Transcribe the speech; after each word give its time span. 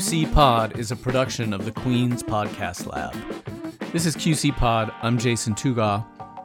QC 0.00 0.32
Pod 0.32 0.78
is 0.78 0.90
a 0.90 0.96
production 0.96 1.52
of 1.52 1.66
the 1.66 1.72
Queen's 1.72 2.22
Podcast 2.22 2.90
Lab. 2.90 3.12
This 3.92 4.06
is 4.06 4.16
QC 4.16 4.56
Pod. 4.56 4.90
I'm 5.02 5.18
Jason 5.18 5.54
Tougaw. 5.54 6.02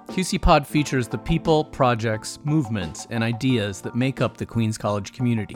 QC 0.08 0.42
Pod 0.42 0.68
features 0.68 1.08
the 1.08 1.18
people, 1.18 1.64
projects, 1.64 2.38
movements, 2.44 3.08
and 3.10 3.24
ideas 3.24 3.80
that 3.80 3.96
make 3.96 4.20
up 4.20 4.36
the 4.36 4.46
Queen's 4.46 4.78
College 4.78 5.14
community. 5.14 5.56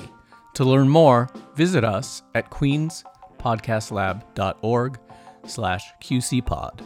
To 0.54 0.64
learn 0.64 0.88
more, 0.88 1.30
visit 1.56 1.84
us 1.84 2.24
at 2.36 2.50
queenspodcastlab.org 2.50 5.00
slash 5.46 5.94
qcpod. 6.02 6.80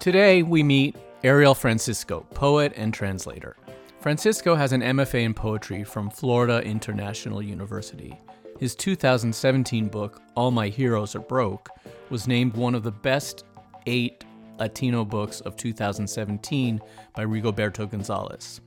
Today 0.00 0.42
we 0.42 0.62
meet 0.62 0.96
Ariel 1.22 1.54
Francisco, 1.54 2.20
poet 2.30 2.72
and 2.76 2.94
translator. 2.94 3.58
Francisco 4.04 4.54
has 4.54 4.72
an 4.72 4.82
MFA 4.82 5.22
in 5.22 5.32
poetry 5.32 5.82
from 5.82 6.10
Florida 6.10 6.60
International 6.60 7.40
University. 7.40 8.20
His 8.60 8.74
2017 8.74 9.88
book, 9.88 10.20
All 10.34 10.50
My 10.50 10.68
Heroes 10.68 11.16
Are 11.16 11.20
Broke, 11.20 11.70
was 12.10 12.28
named 12.28 12.54
one 12.54 12.74
of 12.74 12.82
the 12.82 12.92
best 12.92 13.46
eight 13.86 14.22
Latino 14.58 15.06
books 15.06 15.40
of 15.40 15.56
2017 15.56 16.82
by 17.16 17.24
Rigoberto 17.24 17.90
Gonzalez. 17.90 18.60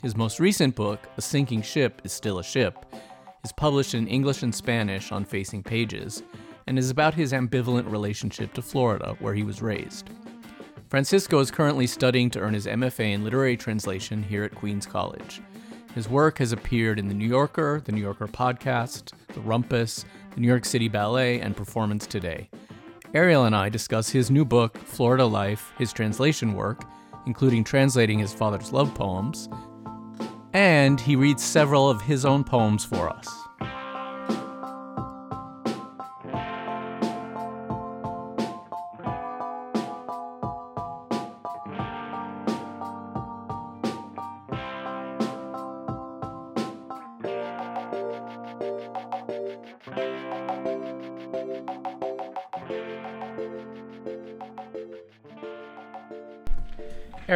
His 0.00 0.16
most 0.16 0.40
recent 0.40 0.74
book, 0.74 1.06
A 1.18 1.20
Sinking 1.20 1.60
Ship 1.60 2.00
is 2.02 2.14
Still 2.14 2.38
a 2.38 2.42
Ship, 2.42 2.74
is 3.44 3.52
published 3.52 3.92
in 3.92 4.08
English 4.08 4.42
and 4.42 4.54
Spanish 4.54 5.12
on 5.12 5.26
Facing 5.26 5.62
Pages 5.62 6.22
and 6.66 6.78
is 6.78 6.88
about 6.88 7.12
his 7.12 7.34
ambivalent 7.34 7.92
relationship 7.92 8.54
to 8.54 8.62
Florida, 8.62 9.18
where 9.20 9.34
he 9.34 9.42
was 9.42 9.60
raised. 9.60 10.08
Francisco 10.88 11.38
is 11.40 11.50
currently 11.50 11.86
studying 11.86 12.30
to 12.30 12.40
earn 12.40 12.54
his 12.54 12.66
MFA 12.66 13.12
in 13.12 13.22
literary 13.22 13.58
translation 13.58 14.22
here 14.22 14.42
at 14.42 14.54
Queens 14.54 14.86
College. 14.86 15.42
His 15.94 16.08
work 16.08 16.38
has 16.38 16.52
appeared 16.52 16.98
in 16.98 17.08
The 17.08 17.14
New 17.14 17.26
Yorker, 17.26 17.82
The 17.84 17.92
New 17.92 18.00
Yorker 18.00 18.26
Podcast, 18.26 19.12
The 19.34 19.40
Rumpus, 19.40 20.06
The 20.34 20.40
New 20.40 20.48
York 20.48 20.64
City 20.64 20.88
Ballet, 20.88 21.40
and 21.40 21.54
Performance 21.54 22.06
Today. 22.06 22.48
Ariel 23.12 23.44
and 23.44 23.54
I 23.54 23.68
discuss 23.68 24.08
his 24.08 24.30
new 24.30 24.46
book, 24.46 24.78
Florida 24.78 25.26
Life, 25.26 25.72
his 25.76 25.92
translation 25.92 26.54
work, 26.54 26.84
including 27.26 27.64
translating 27.64 28.18
his 28.18 28.32
father's 28.32 28.72
love 28.72 28.94
poems, 28.94 29.50
and 30.54 30.98
he 30.98 31.16
reads 31.16 31.44
several 31.44 31.90
of 31.90 32.00
his 32.00 32.24
own 32.24 32.44
poems 32.44 32.86
for 32.86 33.10
us. 33.10 33.28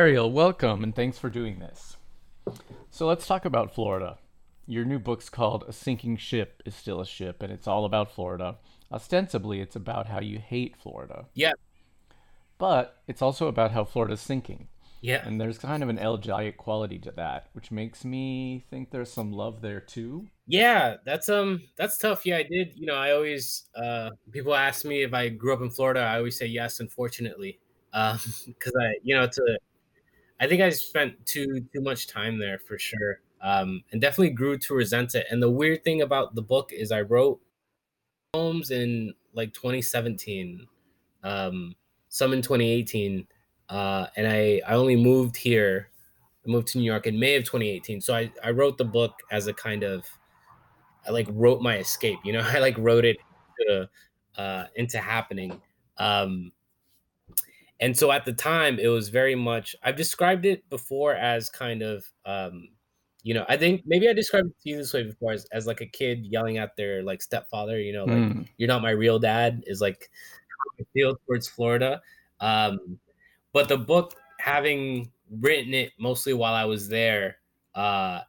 Ariel, 0.03 0.33
welcome 0.33 0.83
and 0.83 0.97
thanks 0.97 1.17
for 1.17 1.31
doing 1.31 1.61
this. 1.61 1.97
So 2.91 3.07
let's 3.07 3.25
talk 3.25 3.45
about 3.45 3.73
Florida. 3.73 4.19
Your 4.67 4.85
new 4.85 4.99
book's 4.99 5.29
called 5.29 5.65
A 5.69 5.73
Sinking 5.73 6.17
Ship 6.17 6.61
is 6.67 6.75
Still 6.75 7.01
a 7.01 7.07
Ship, 7.07 7.41
and 7.41 7.53
it's 7.53 7.69
all 7.69 7.85
about 7.85 8.11
Florida. 8.11 8.57
Ostensibly, 8.91 9.61
it's 9.61 9.77
about 9.77 10.09
how 10.09 10.19
you 10.19 10.41
hate 10.41 10.75
Florida. 10.77 11.27
Yeah. 11.35 11.53
But 12.59 13.01
it's 13.07 13.23
also 13.23 13.47
about 13.47 13.71
how 13.71 13.85
Florida's 13.85 14.21
sinking. 14.21 14.67
Yeah. 15.03 15.25
And 15.25 15.41
there's 15.41 15.57
kind 15.57 15.85
of 15.85 15.89
an 15.89 16.01
elegiac 16.01 16.57
quality 16.57 16.99
to 16.99 17.13
that, 17.13 17.47
which 17.53 17.71
makes 17.71 18.05
me 18.05 18.65
think 18.71 18.91
there's 18.91 19.13
some 19.13 19.33
love 19.33 19.61
there 19.61 19.81
too. 19.81 20.27
Yeah, 20.49 20.97
that's 21.07 21.29
um 21.29 21.63
that's 21.77 21.97
tough. 21.97 22.27
Yeah, 22.27 22.39
I 22.39 22.43
did. 22.43 22.73
You 22.75 22.87
know, 22.87 22.97
I 22.97 23.13
always 23.13 23.69
uh 23.77 24.11
people 24.33 24.57
ask 24.57 24.85
me 24.85 25.05
if 25.05 25.15
I 25.15 25.29
grew 25.29 25.55
up 25.55 25.61
in 25.61 25.71
Florida, 25.71 26.01
I 26.01 26.17
always 26.17 26.37
say 26.37 26.47
yes, 26.47 26.81
unfortunately. 26.81 27.61
Um 27.93 28.19
because 28.49 28.73
I 28.81 28.95
you 29.05 29.15
know, 29.15 29.23
it's 29.23 29.39
a 29.39 29.59
I 30.41 30.47
think 30.49 30.63
I 30.63 30.71
spent 30.71 31.25
too 31.27 31.67
too 31.73 31.81
much 31.81 32.07
time 32.07 32.39
there 32.39 32.59
for 32.59 32.79
sure, 32.79 33.21
um, 33.41 33.83
and 33.93 34.01
definitely 34.01 34.31
grew 34.31 34.59
to 34.59 34.75
resent 34.75 35.15
it. 35.15 35.27
And 35.31 35.43
the 35.43 35.51
weird 35.51 35.85
thing 35.85 36.03
about 36.03 36.35
the 36.35 36.43
book 36.43 36.73
is 36.73 36.93
I 36.93 37.03
wrote 37.03 37.41
poems 38.33 38.71
in 38.71 39.15
like 39.35 39.53
2017, 39.55 40.67
um, 41.23 41.75
some 42.09 42.33
in 42.33 42.43
2018, 42.43 43.27
uh, 43.69 44.07
and 44.17 44.27
I 44.27 44.61
I 44.67 44.75
only 44.75 44.97
moved 44.97 45.37
here. 45.37 45.91
I 46.47 46.51
moved 46.51 46.69
to 46.69 46.79
New 46.79 46.85
York 46.85 47.07
in 47.07 47.19
May 47.21 47.37
of 47.37 47.45
2018. 47.45 48.01
So 48.01 48.15
I 48.15 48.33
I 48.43 48.51
wrote 48.51 48.79
the 48.79 48.85
book 48.85 49.15
as 49.31 49.47
a 49.47 49.55
kind 49.55 49.85
of 49.85 50.07
I 51.07 51.11
like 51.11 51.27
wrote 51.31 51.63
my 51.63 51.79
escape. 51.79 52.19
You 52.25 52.33
know, 52.35 52.41
I 52.45 52.59
like 52.59 52.77
wrote 52.79 53.05
it 53.05 53.19
to, 53.61 53.91
uh, 54.37 54.65
into 54.77 54.99
happening. 54.99 55.61
Um, 55.99 56.53
and 57.83 57.99
so 57.99 58.13
at 58.13 58.25
the 58.25 58.33
time 58.33 58.79
it 58.79 58.87
was 58.87 59.11
very 59.11 59.35
much 59.35 59.77
i've 59.83 59.97
described 59.97 60.47
it 60.47 60.67
before 60.71 61.15
as 61.15 61.51
kind 61.51 61.83
of 61.83 62.05
um 62.25 62.69
you 63.23 63.35
know 63.35 63.45
i 63.49 63.57
think 63.57 63.83
maybe 63.85 64.09
i 64.09 64.13
described 64.13 64.49
it 64.49 64.55
to 64.63 64.71
you 64.71 64.77
this 64.77 64.95
way 64.95 65.03
before 65.03 65.33
as, 65.33 65.45
as 65.53 65.67
like 65.67 65.83
a 65.83 65.87
kid 65.87 66.25
yelling 66.25 66.57
at 66.57 66.75
their 66.77 67.03
like 67.03 67.21
stepfather 67.21 67.79
you 67.79 67.93
know 67.93 68.05
like 68.05 68.17
mm. 68.17 68.49
you're 68.57 68.69
not 68.69 68.81
my 68.81 68.91
real 68.91 69.19
dad 69.19 69.63
is 69.67 69.81
like 69.81 70.11
feel 70.95 71.17
towards 71.27 71.49
florida 71.49 72.01
um 72.41 72.99
but 73.53 73.69
the 73.69 73.77
book 73.77 74.15
having 74.39 75.11
written 75.41 75.75
it 75.75 75.93
mostly 75.99 76.33
while 76.33 76.55
i 76.55 76.65
was 76.65 76.89
there 76.89 77.37
uh 77.75 78.21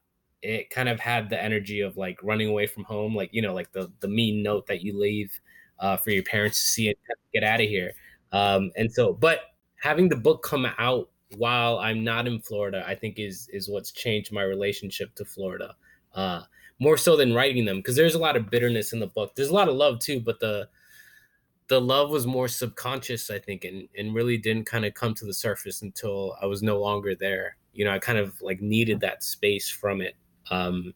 it 0.41 0.69
kind 0.69 0.89
of 0.89 0.99
had 0.99 1.29
the 1.29 1.41
energy 1.41 1.79
of 1.79 1.95
like 1.95 2.21
running 2.21 2.49
away 2.49 2.67
from 2.67 2.83
home 2.83 3.15
like 3.15 3.29
you 3.31 3.41
know 3.41 3.53
like 3.53 3.71
the 3.71 3.91
the 4.01 4.07
mean 4.07 4.43
note 4.43 4.65
that 4.67 4.81
you 4.81 4.97
leave 4.97 5.39
uh, 5.79 5.97
for 5.97 6.11
your 6.11 6.23
parents 6.23 6.59
to 6.59 6.65
see 6.65 6.87
and 6.87 6.95
get 7.33 7.43
out 7.43 7.59
of 7.59 7.67
here 7.67 7.93
um, 8.33 8.71
and 8.75 8.91
so, 8.91 9.13
but 9.13 9.39
having 9.81 10.09
the 10.09 10.17
book 10.17 10.43
come 10.43 10.67
out 10.77 11.09
while 11.37 11.79
I'm 11.79 12.03
not 12.03 12.27
in 12.27 12.41
Florida, 12.41 12.83
I 12.85 12.95
think 12.95 13.19
is 13.19 13.47
is 13.53 13.69
what's 13.69 13.91
changed 13.91 14.33
my 14.33 14.43
relationship 14.43 15.15
to 15.15 15.25
Florida. 15.25 15.75
Uh, 16.13 16.41
more 16.79 16.97
so 16.97 17.15
than 17.15 17.33
writing 17.33 17.65
them, 17.65 17.77
because 17.77 17.95
there's 17.95 18.15
a 18.15 18.19
lot 18.19 18.35
of 18.35 18.49
bitterness 18.49 18.93
in 18.93 18.99
the 18.99 19.07
book. 19.07 19.33
There's 19.35 19.49
a 19.49 19.53
lot 19.53 19.69
of 19.69 19.75
love 19.75 19.99
too, 19.99 20.19
but 20.19 20.39
the 20.39 20.67
the 21.69 21.79
love 21.79 22.09
was 22.09 22.27
more 22.27 22.47
subconscious, 22.47 23.29
I 23.29 23.39
think, 23.39 23.63
and 23.63 23.87
and 23.97 24.13
really 24.13 24.37
didn't 24.37 24.65
kind 24.65 24.85
of 24.85 24.93
come 24.93 25.13
to 25.15 25.25
the 25.25 25.33
surface 25.33 25.81
until 25.81 26.35
I 26.41 26.45
was 26.45 26.61
no 26.61 26.79
longer 26.79 27.15
there. 27.15 27.57
You 27.73 27.85
know, 27.85 27.91
I 27.91 27.99
kind 27.99 28.17
of 28.17 28.39
like 28.41 28.61
needed 28.61 28.99
that 28.99 29.23
space 29.23 29.69
from 29.69 30.01
it 30.01 30.15
um, 30.51 30.93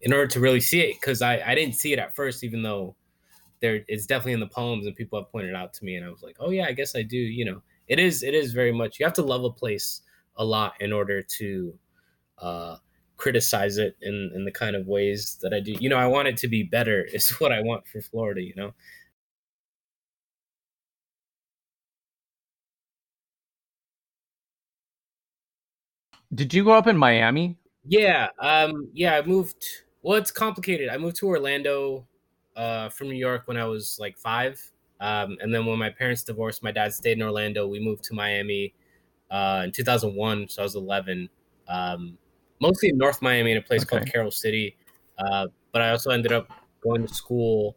in 0.00 0.12
order 0.12 0.26
to 0.26 0.40
really 0.40 0.60
see 0.60 0.80
it, 0.80 0.96
because 1.00 1.22
I 1.22 1.40
I 1.40 1.54
didn't 1.54 1.74
see 1.76 1.92
it 1.92 1.98
at 1.98 2.16
first, 2.16 2.42
even 2.42 2.62
though 2.62 2.96
there 3.60 3.84
it's 3.88 4.06
definitely 4.06 4.32
in 4.34 4.40
the 4.40 4.46
poems 4.48 4.86
and 4.86 4.94
people 4.96 5.18
have 5.20 5.30
pointed 5.30 5.54
out 5.54 5.72
to 5.74 5.84
me 5.84 5.96
and 5.96 6.04
I 6.06 6.10
was 6.10 6.22
like, 6.22 6.36
"Oh 6.40 6.50
yeah, 6.50 6.66
I 6.66 6.72
guess 6.72 6.94
I 6.96 7.02
do." 7.02 7.16
You 7.18 7.44
know, 7.44 7.62
it 7.88 7.98
is 7.98 8.22
it 8.22 8.34
is 8.34 8.52
very 8.52 8.72
much 8.72 8.98
you 8.98 9.06
have 9.06 9.14
to 9.14 9.22
love 9.22 9.44
a 9.44 9.50
place 9.50 10.02
a 10.36 10.44
lot 10.44 10.74
in 10.80 10.92
order 10.92 11.22
to 11.22 11.78
uh 12.38 12.76
criticize 13.18 13.78
it 13.78 13.96
in 14.02 14.32
in 14.34 14.44
the 14.44 14.52
kind 14.52 14.76
of 14.76 14.86
ways 14.88 15.38
that 15.42 15.54
I 15.54 15.60
do. 15.60 15.72
You 15.80 15.88
know, 15.90 15.98
I 15.98 16.06
want 16.08 16.28
it 16.28 16.36
to 16.38 16.48
be 16.48 16.62
better 16.64 17.04
is 17.12 17.30
what 17.40 17.52
I 17.52 17.62
want 17.62 17.86
for 17.88 18.00
Florida, 18.02 18.42
you 18.42 18.54
know. 18.56 18.74
Did 26.34 26.54
you 26.54 26.64
grow 26.64 26.78
up 26.78 26.86
in 26.86 26.96
Miami? 26.96 27.58
Yeah, 27.84 28.28
um 28.38 28.90
yeah, 28.94 29.16
I 29.16 29.22
moved 29.22 29.64
well, 30.02 30.18
it's 30.18 30.30
complicated. 30.30 30.88
I 30.88 30.98
moved 30.98 31.16
to 31.18 31.28
Orlando 31.28 32.07
uh, 32.58 32.88
from 32.90 33.08
New 33.08 33.16
York 33.16 33.46
when 33.46 33.56
I 33.56 33.64
was 33.64 33.96
like 33.98 34.18
five. 34.18 34.60
Um, 35.00 35.38
and 35.40 35.54
then 35.54 35.64
when 35.64 35.78
my 35.78 35.90
parents 35.90 36.24
divorced, 36.24 36.62
my 36.62 36.72
dad 36.72 36.92
stayed 36.92 37.16
in 37.18 37.22
Orlando. 37.22 37.68
We 37.68 37.78
moved 37.78 38.02
to 38.04 38.14
Miami 38.14 38.74
uh, 39.30 39.62
in 39.64 39.72
2001, 39.72 40.48
so 40.48 40.62
I 40.62 40.64
was 40.64 40.74
11. 40.74 41.30
Um, 41.68 42.18
mostly 42.60 42.88
in 42.88 42.98
North 42.98 43.22
Miami 43.22 43.52
in 43.52 43.58
a 43.58 43.62
place 43.62 43.82
okay. 43.82 43.98
called 43.98 44.12
Carol 44.12 44.30
City. 44.32 44.76
Uh, 45.18 45.46
but 45.72 45.82
I 45.82 45.90
also 45.90 46.10
ended 46.10 46.32
up 46.32 46.50
going 46.82 47.06
to 47.06 47.14
school 47.14 47.76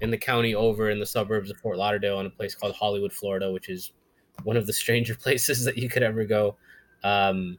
in 0.00 0.10
the 0.10 0.18
county 0.18 0.54
over 0.54 0.90
in 0.90 1.00
the 1.00 1.06
suburbs 1.06 1.50
of 1.50 1.56
Fort 1.56 1.76
Lauderdale 1.76 2.20
in 2.20 2.26
a 2.26 2.30
place 2.30 2.54
called 2.54 2.74
Hollywood, 2.74 3.12
Florida, 3.12 3.52
which 3.52 3.68
is 3.68 3.92
one 4.44 4.56
of 4.56 4.66
the 4.66 4.72
stranger 4.82 5.16
places 5.16 5.64
that 5.64 5.76
you 5.76 5.88
could 5.88 6.04
ever 6.04 6.24
go. 6.24 6.56
Um, 7.02 7.58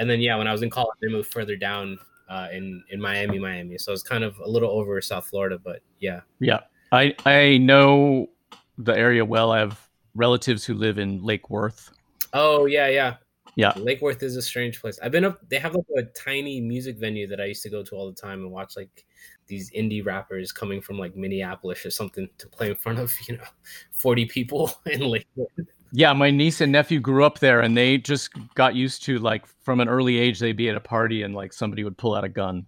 and 0.00 0.10
then, 0.10 0.20
yeah, 0.20 0.36
when 0.36 0.48
I 0.48 0.52
was 0.52 0.62
in 0.62 0.70
college, 0.70 0.98
I 1.04 1.12
moved 1.12 1.32
further 1.32 1.54
down 1.54 1.98
uh, 2.34 2.48
in 2.52 2.82
in 2.90 3.00
Miami, 3.00 3.38
Miami. 3.38 3.78
So 3.78 3.92
it's 3.92 4.02
kind 4.02 4.24
of 4.24 4.36
a 4.40 4.48
little 4.48 4.70
over 4.70 5.00
South 5.00 5.26
Florida, 5.26 5.56
but 5.62 5.80
yeah. 6.00 6.20
Yeah, 6.40 6.60
I 6.90 7.14
I 7.24 7.58
know 7.58 8.28
the 8.76 8.92
area 8.92 9.24
well. 9.24 9.52
I 9.52 9.60
have 9.60 9.88
relatives 10.16 10.64
who 10.64 10.74
live 10.74 10.98
in 10.98 11.22
Lake 11.22 11.48
Worth. 11.48 11.92
Oh 12.32 12.66
yeah, 12.66 12.88
yeah, 12.88 13.14
yeah. 13.54 13.72
Lake 13.76 14.02
Worth 14.02 14.24
is 14.24 14.34
a 14.34 14.42
strange 14.42 14.80
place. 14.80 14.98
I've 15.00 15.12
been 15.12 15.24
up. 15.24 15.48
They 15.48 15.60
have 15.60 15.76
like 15.76 15.84
a 15.96 16.02
tiny 16.02 16.60
music 16.60 16.98
venue 16.98 17.28
that 17.28 17.40
I 17.40 17.44
used 17.44 17.62
to 17.62 17.70
go 17.70 17.84
to 17.84 17.94
all 17.94 18.08
the 18.10 18.20
time 18.20 18.40
and 18.40 18.50
watch 18.50 18.76
like 18.76 19.06
these 19.46 19.70
indie 19.70 20.04
rappers 20.04 20.50
coming 20.50 20.80
from 20.80 20.98
like 20.98 21.14
Minneapolis 21.14 21.86
or 21.86 21.90
something 21.90 22.28
to 22.38 22.48
play 22.48 22.70
in 22.70 22.76
front 22.76 22.98
of 22.98 23.12
you 23.28 23.36
know 23.36 23.44
forty 23.92 24.26
people 24.26 24.72
in 24.86 25.02
Lake 25.02 25.28
Worth. 25.36 25.68
Yeah, 25.96 26.12
my 26.12 26.32
niece 26.32 26.60
and 26.60 26.72
nephew 26.72 26.98
grew 26.98 27.24
up 27.24 27.38
there, 27.38 27.60
and 27.60 27.76
they 27.76 27.98
just 27.98 28.30
got 28.56 28.74
used 28.74 29.04
to 29.04 29.20
like 29.20 29.46
from 29.46 29.78
an 29.78 29.88
early 29.88 30.18
age 30.18 30.40
they'd 30.40 30.56
be 30.56 30.68
at 30.68 30.74
a 30.74 30.80
party 30.80 31.22
and 31.22 31.36
like 31.36 31.52
somebody 31.52 31.84
would 31.84 31.96
pull 31.96 32.16
out 32.16 32.24
a 32.24 32.28
gun. 32.28 32.66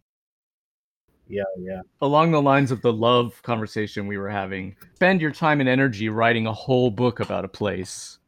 Yeah, 1.27 1.43
yeah. 1.59 1.81
Along 2.01 2.31
the 2.31 2.41
lines 2.41 2.71
of 2.71 2.83
the 2.83 2.93
love 2.93 3.43
conversation 3.43 4.07
we 4.07 4.17
were 4.17 4.29
having, 4.29 4.77
spend 4.95 5.21
your 5.21 5.33
time 5.33 5.59
and 5.59 5.69
energy 5.69 6.09
writing 6.09 6.47
a 6.47 6.53
whole 6.53 6.89
book 6.89 7.19
about 7.19 7.45
a 7.45 7.49
place. 7.49 8.21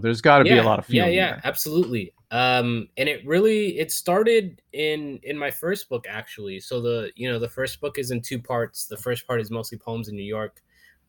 There's 0.00 0.20
got 0.20 0.38
to 0.38 0.48
yeah, 0.48 0.54
be 0.54 0.58
a 0.58 0.64
lot 0.64 0.80
of 0.80 0.88
yeah, 0.88 1.04
feeling. 1.04 1.16
yeah, 1.16 1.30
there. 1.30 1.40
absolutely. 1.44 2.12
Um, 2.32 2.88
and 2.96 3.08
it 3.08 3.24
really 3.24 3.78
it 3.78 3.92
started 3.92 4.60
in 4.72 5.20
in 5.22 5.38
my 5.38 5.52
first 5.52 5.88
book 5.88 6.04
actually. 6.10 6.58
So 6.58 6.80
the 6.80 7.12
you 7.14 7.30
know 7.30 7.38
the 7.38 7.48
first 7.48 7.80
book 7.80 7.96
is 7.96 8.10
in 8.10 8.22
two 8.22 8.40
parts. 8.40 8.86
The 8.86 8.96
first 8.96 9.24
part 9.24 9.40
is 9.40 9.52
mostly 9.52 9.78
poems 9.78 10.08
in 10.08 10.16
New 10.16 10.24
York, 10.24 10.63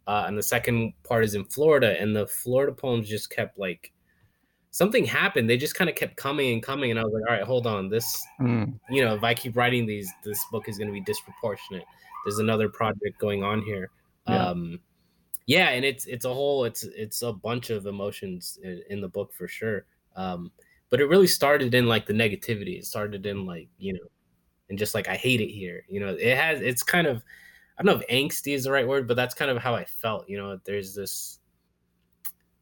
uh, 0.07 0.25
and 0.27 0.37
the 0.37 0.43
second 0.43 0.93
part 1.03 1.23
is 1.23 1.35
in 1.35 1.45
Florida. 1.45 1.99
And 1.99 2.15
the 2.15 2.27
Florida 2.27 2.71
poems 2.71 3.09
just 3.09 3.29
kept 3.29 3.57
like 3.57 3.91
something 4.71 5.05
happened. 5.05 5.49
They 5.49 5.57
just 5.57 5.75
kind 5.75 5.89
of 5.89 5.95
kept 5.95 6.17
coming 6.17 6.53
and 6.53 6.61
coming, 6.61 6.91
and 6.91 6.99
I 6.99 7.03
was 7.03 7.13
like, 7.13 7.23
all 7.29 7.35
right, 7.35 7.45
hold 7.45 7.65
on, 7.67 7.89
this 7.89 8.21
Mm. 8.41 8.77
you 8.89 9.03
know 9.03 9.15
if 9.15 9.23
I 9.23 9.33
keep 9.33 9.55
writing 9.55 9.85
these, 9.85 10.11
this 10.23 10.43
book 10.51 10.67
is 10.67 10.77
going 10.77 10.87
to 10.87 10.93
be 10.93 11.01
disproportionate. 11.01 11.85
There's 12.25 12.39
another 12.39 12.69
project 12.69 13.19
going 13.19 13.43
on 13.43 13.61
here. 13.61 13.89
Yeah. 14.27 14.47
Um, 14.47 14.79
yeah, 15.45 15.69
and 15.69 15.85
it's 15.85 16.05
it's 16.07 16.25
a 16.25 16.33
whole 16.33 16.65
it's 16.65 16.83
it's 16.83 17.21
a 17.21 17.31
bunch 17.31 17.69
of 17.69 17.85
emotions 17.85 18.57
in, 18.63 18.81
in 18.89 19.01
the 19.01 19.07
book 19.07 19.31
for 19.33 19.47
sure. 19.47 19.85
Um, 20.15 20.51
but 20.89 20.99
it 20.99 21.05
really 21.05 21.27
started 21.27 21.73
in 21.73 21.87
like 21.87 22.05
the 22.05 22.13
negativity. 22.13 22.77
It 22.77 22.85
started 22.85 23.25
in 23.25 23.45
like 23.45 23.69
you 23.77 23.93
know, 23.93 24.07
and 24.69 24.79
just 24.79 24.95
like 24.95 25.07
I 25.07 25.15
hate 25.15 25.41
it 25.41 25.49
here. 25.51 25.83
You 25.87 25.99
know, 25.99 26.15
it 26.19 26.35
has 26.35 26.61
it's 26.61 26.81
kind 26.83 27.05
of 27.05 27.21
I 27.77 27.83
don't 27.83 27.95
know 27.95 28.01
if 28.01 28.07
angsty 28.09 28.53
is 28.53 28.63
the 28.63 28.71
right 28.71 28.87
word, 28.87 29.07
but 29.07 29.15
that's 29.15 29.33
kind 29.33 29.51
of 29.51 29.57
how 29.57 29.75
I 29.75 29.85
felt. 29.85 30.29
You 30.29 30.37
know, 30.37 30.59
there's 30.65 30.95
this. 30.95 31.39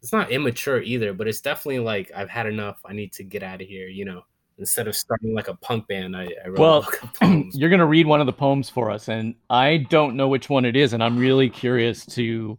It's 0.01 0.12
not 0.12 0.31
immature 0.31 0.81
either, 0.81 1.13
but 1.13 1.27
it's 1.27 1.39
definitely 1.39 1.80
like 1.80 2.12
I've 2.15 2.30
had 2.30 2.45
enough. 2.45 2.81
I 2.86 2.94
need 2.94 3.13
to 3.13 3.24
get 3.24 3.44
out 3.44 3.62
of 3.62 3.68
here. 3.68 3.88
You 3.88 4.06
know, 4.06 4.24
instead 4.57 4.88
of 4.88 4.95
starting 4.95 5.33
like 5.33 5.48
a 5.48 5.56
punk 5.56 5.88
band, 5.88 6.15
I, 6.15 6.30
I 6.44 6.48
wrote 6.48 6.60
Well, 6.60 6.77
a 6.80 6.81
book 6.81 7.04
of 7.04 7.13
poems. 7.19 7.56
You're 7.57 7.69
going 7.69 7.80
to 7.80 7.86
read 7.86 8.07
one 8.07 8.19
of 8.19 8.25
the 8.25 8.33
poems 8.33 8.69
for 8.69 8.89
us, 8.89 9.07
and 9.07 9.36
I 9.50 9.77
don't 9.89 10.15
know 10.15 10.27
which 10.27 10.50
one 10.50 10.65
it 10.65 10.75
is, 10.75 10.94
and 10.94 11.04
I'm 11.04 11.18
really 11.18 11.50
curious 11.50 12.06
to 12.07 12.57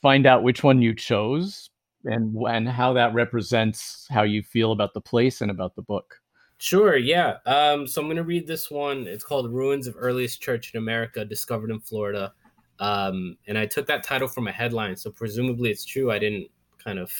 find 0.00 0.26
out 0.26 0.42
which 0.42 0.62
one 0.62 0.80
you 0.80 0.94
chose 0.94 1.70
and 2.04 2.36
and 2.48 2.68
how 2.68 2.92
that 2.92 3.14
represents 3.14 4.06
how 4.10 4.22
you 4.22 4.42
feel 4.42 4.72
about 4.72 4.94
the 4.94 5.00
place 5.00 5.40
and 5.40 5.50
about 5.50 5.74
the 5.74 5.82
book. 5.82 6.20
Sure, 6.58 6.96
yeah. 6.96 7.38
Um, 7.46 7.86
so 7.86 8.00
I'm 8.00 8.08
gonna 8.08 8.22
read 8.22 8.46
this 8.46 8.70
one. 8.70 9.06
It's 9.06 9.24
called 9.24 9.52
"Ruins 9.52 9.86
of 9.86 9.94
Earliest 9.98 10.40
Church 10.40 10.72
in 10.72 10.78
America, 10.78 11.24
Discovered 11.24 11.70
in 11.70 11.80
Florida," 11.80 12.32
um, 12.78 13.36
and 13.46 13.58
I 13.58 13.66
took 13.66 13.86
that 13.86 14.02
title 14.02 14.28
from 14.28 14.48
a 14.48 14.52
headline, 14.52 14.96
so 14.96 15.10
presumably 15.10 15.70
it's 15.70 15.84
true. 15.84 16.10
I 16.10 16.18
didn't 16.18 16.48
kind 16.82 16.98
of 16.98 17.10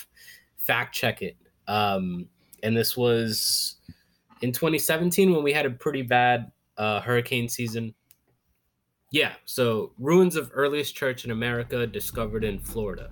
fact 0.59 0.95
check 0.95 1.23
it. 1.23 1.37
Um, 1.67 2.29
and 2.63 2.77
this 2.77 2.97
was 2.97 3.77
in 4.41 4.53
2017 4.53 5.33
when 5.33 5.43
we 5.43 5.53
had 5.53 5.67
a 5.67 5.71
pretty 5.71 6.03
bad 6.03 6.51
uh, 6.77 7.01
hurricane 7.01 7.49
season. 7.49 7.95
Yeah, 9.11 9.33
so 9.45 9.93
ruins 9.99 10.35
of 10.35 10.51
earliest 10.53 10.97
church 10.97 11.25
in 11.25 11.31
America 11.31 11.87
discovered 11.87 12.43
in 12.43 12.59
Florida. 12.59 13.11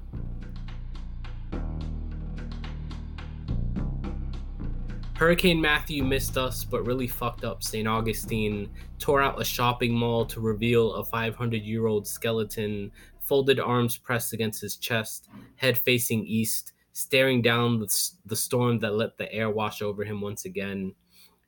Hurricane 5.22 5.60
Matthew 5.60 6.02
missed 6.02 6.36
us, 6.36 6.64
but 6.64 6.84
really 6.84 7.06
fucked 7.06 7.44
up 7.44 7.62
St. 7.62 7.86
Augustine, 7.86 8.68
tore 8.98 9.22
out 9.22 9.40
a 9.40 9.44
shopping 9.44 9.94
mall 9.94 10.26
to 10.26 10.40
reveal 10.40 10.94
a 10.94 11.04
500 11.04 11.62
year 11.62 11.86
old 11.86 12.08
skeleton, 12.08 12.90
folded 13.20 13.60
arms 13.60 13.96
pressed 13.96 14.32
against 14.32 14.60
his 14.60 14.78
chest, 14.78 15.28
head 15.54 15.78
facing 15.78 16.26
east, 16.26 16.72
staring 16.92 17.40
down 17.40 17.78
the, 17.78 18.10
the 18.26 18.34
storm 18.34 18.80
that 18.80 18.96
let 18.96 19.16
the 19.16 19.32
air 19.32 19.48
wash 19.48 19.80
over 19.80 20.02
him 20.02 20.20
once 20.20 20.44
again. 20.44 20.92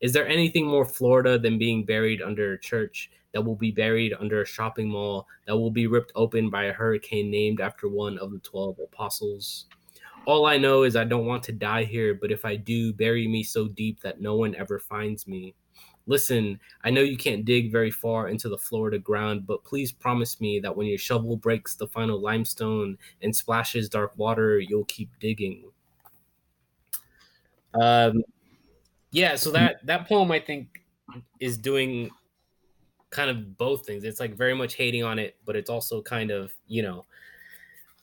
Is 0.00 0.12
there 0.12 0.28
anything 0.28 0.68
more 0.68 0.84
Florida 0.84 1.36
than 1.36 1.58
being 1.58 1.84
buried 1.84 2.22
under 2.22 2.52
a 2.52 2.60
church 2.60 3.10
that 3.32 3.44
will 3.44 3.56
be 3.56 3.72
buried 3.72 4.14
under 4.20 4.40
a 4.40 4.46
shopping 4.46 4.88
mall 4.88 5.26
that 5.48 5.56
will 5.56 5.72
be 5.72 5.88
ripped 5.88 6.12
open 6.14 6.48
by 6.48 6.66
a 6.66 6.72
hurricane 6.72 7.28
named 7.28 7.60
after 7.60 7.88
one 7.88 8.18
of 8.18 8.30
the 8.30 8.38
12 8.38 8.78
apostles? 8.84 9.66
All 10.26 10.46
I 10.46 10.56
know 10.56 10.84
is 10.84 10.96
I 10.96 11.04
don't 11.04 11.26
want 11.26 11.42
to 11.44 11.52
die 11.52 11.84
here, 11.84 12.14
but 12.14 12.32
if 12.32 12.44
I 12.44 12.56
do, 12.56 12.92
bury 12.92 13.28
me 13.28 13.42
so 13.42 13.68
deep 13.68 14.00
that 14.00 14.20
no 14.20 14.36
one 14.36 14.54
ever 14.54 14.78
finds 14.78 15.26
me. 15.26 15.54
Listen, 16.06 16.60
I 16.82 16.90
know 16.90 17.00
you 17.00 17.16
can't 17.16 17.44
dig 17.44 17.72
very 17.72 17.90
far 17.90 18.28
into 18.28 18.48
the 18.48 18.58
Florida 18.58 18.98
ground, 18.98 19.46
but 19.46 19.64
please 19.64 19.90
promise 19.90 20.40
me 20.40 20.60
that 20.60 20.76
when 20.76 20.86
your 20.86 20.98
shovel 20.98 21.36
breaks 21.36 21.74
the 21.76 21.86
final 21.86 22.20
limestone 22.20 22.98
and 23.22 23.34
splashes 23.34 23.88
dark 23.88 24.16
water, 24.16 24.58
you'll 24.58 24.84
keep 24.84 25.10
digging. 25.18 25.70
Um, 27.80 28.22
yeah, 29.10 29.36
so 29.36 29.50
that 29.52 29.84
that 29.86 30.08
poem 30.08 30.30
I 30.30 30.40
think 30.40 30.84
is 31.40 31.56
doing 31.56 32.10
kind 33.10 33.30
of 33.30 33.56
both 33.56 33.86
things. 33.86 34.04
It's 34.04 34.20
like 34.20 34.34
very 34.34 34.54
much 34.54 34.74
hating 34.74 35.04
on 35.04 35.18
it, 35.18 35.36
but 35.44 35.56
it's 35.56 35.70
also 35.70 36.02
kind 36.02 36.30
of 36.30 36.52
you 36.66 36.82
know, 36.82 37.06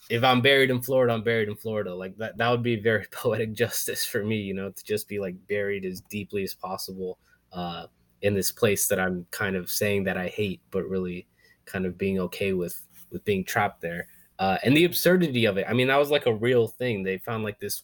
if 0.10 0.24
I'm 0.24 0.42
buried 0.42 0.70
in 0.70 0.82
Florida, 0.82 1.14
I'm 1.14 1.24
buried 1.24 1.50
in 1.50 1.56
Florida. 1.56 1.94
Like 1.94 2.18
that 2.18 2.38
that 2.38 2.50
would 2.50 2.64
be 2.64 2.78
very 2.78 3.06
poetic 3.12 3.54
justice 3.54 4.06
for 4.06 4.24
me, 4.24 4.38
you 4.38 4.54
know, 4.54 4.72
to 4.72 4.84
just 4.84 5.08
be 5.08 5.20
like 5.20 5.36
buried 5.48 5.86
as 5.86 6.02
deeply 6.02 6.44
as 6.44 6.54
possible 6.54 7.20
uh, 7.54 7.88
in 8.22 8.34
this 8.34 8.52
place 8.52 8.88
that 8.88 9.00
I'm 9.00 9.26
kind 9.32 9.56
of 9.56 9.70
saying 9.70 10.04
that 10.06 10.18
I 10.18 10.28
hate, 10.28 10.62
but 10.72 10.88
really 10.88 11.28
kind 11.66 11.86
of 11.86 11.98
being 11.98 12.20
okay 12.20 12.54
with 12.54 12.82
with 13.12 13.24
being 13.26 13.44
trapped 13.44 13.82
there. 13.82 14.08
Uh, 14.40 14.58
and 14.64 14.76
the 14.76 14.86
absurdity 14.86 15.46
of 15.46 15.58
it. 15.58 15.68
I 15.70 15.74
mean, 15.74 15.88
that 15.88 16.00
was 16.00 16.10
like 16.10 16.26
a 16.26 16.34
real 16.34 16.68
thing. 16.68 17.04
They 17.04 17.20
found 17.20 17.44
like 17.44 17.60
this 17.60 17.84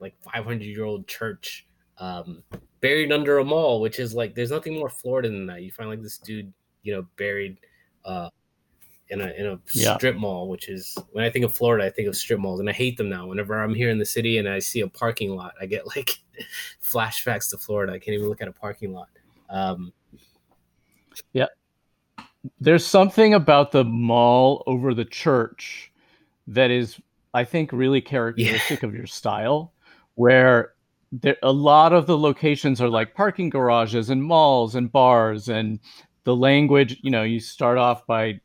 like 0.00 0.14
500 0.22 0.64
year 0.64 0.84
old 0.84 1.06
church 1.06 1.66
um, 1.98 2.42
buried 2.80 3.12
under 3.12 3.38
a 3.38 3.44
mall, 3.44 3.80
which 3.80 3.98
is 3.98 4.14
like 4.14 4.34
there's 4.34 4.50
nothing 4.50 4.74
more 4.74 4.88
Florida 4.88 5.28
than 5.28 5.46
that. 5.46 5.62
You 5.62 5.70
find 5.70 5.88
like 5.88 6.02
this 6.02 6.18
dude, 6.18 6.52
you 6.82 6.94
know, 6.94 7.06
buried 7.16 7.58
uh, 8.04 8.30
in 9.12 9.20
a 9.20 9.28
in 9.38 9.46
a 9.46 9.60
Yeah. 9.72 9.96
strip 9.96 10.16
mall, 10.16 10.48
which 10.48 10.68
is 10.68 10.96
when 11.12 11.24
I 11.24 11.30
think 11.30 11.44
of 11.44 11.54
Florida, 11.54 11.84
I 11.84 11.90
think 11.90 12.08
of 12.08 12.16
strip 12.16 12.40
malls, 12.40 12.58
and 12.60 12.68
I 12.68 12.72
hate 12.72 12.96
them 12.96 13.08
now. 13.08 13.26
Whenever 13.28 13.62
I'm 13.62 13.74
here 13.74 13.90
in 13.90 13.98
the 13.98 14.06
city 14.06 14.38
and 14.38 14.48
I 14.48 14.58
see 14.58 14.80
a 14.80 14.88
parking 14.88 15.36
lot, 15.36 15.54
I 15.60 15.66
get 15.66 15.86
like 15.96 16.18
flashbacks 16.82 17.50
to 17.50 17.58
Florida. 17.58 17.92
I 17.92 17.98
can't 17.98 18.14
even 18.16 18.28
look 18.28 18.40
at 18.42 18.48
a 18.48 18.52
parking 18.52 18.92
lot. 18.92 19.08
Um, 19.50 19.92
yeah, 21.32 21.46
There's 22.58 22.84
something 22.86 23.34
about 23.34 23.70
the 23.72 23.84
mall 23.84 24.64
over 24.66 24.94
the 24.94 25.04
church 25.04 25.92
that 26.46 26.70
is, 26.70 26.98
I 27.34 27.44
think, 27.44 27.70
really 27.72 28.00
characteristic 28.00 28.82
of 28.82 28.94
your 28.94 29.06
style, 29.06 29.72
where 30.14 30.72
there, 31.12 31.36
a 31.42 31.52
lot 31.52 31.92
of 31.92 32.06
the 32.06 32.16
locations 32.16 32.80
are 32.80 32.88
like 32.88 33.14
parking 33.14 33.50
garages 33.50 34.10
and 34.10 34.22
malls 34.24 34.74
and 34.74 34.90
bars, 34.90 35.48
and 35.48 35.78
the 36.24 36.34
language, 36.34 36.98
you 37.02 37.10
know, 37.10 37.22
you 37.22 37.38
start 37.40 37.78
off 37.78 38.06
by, 38.06 38.40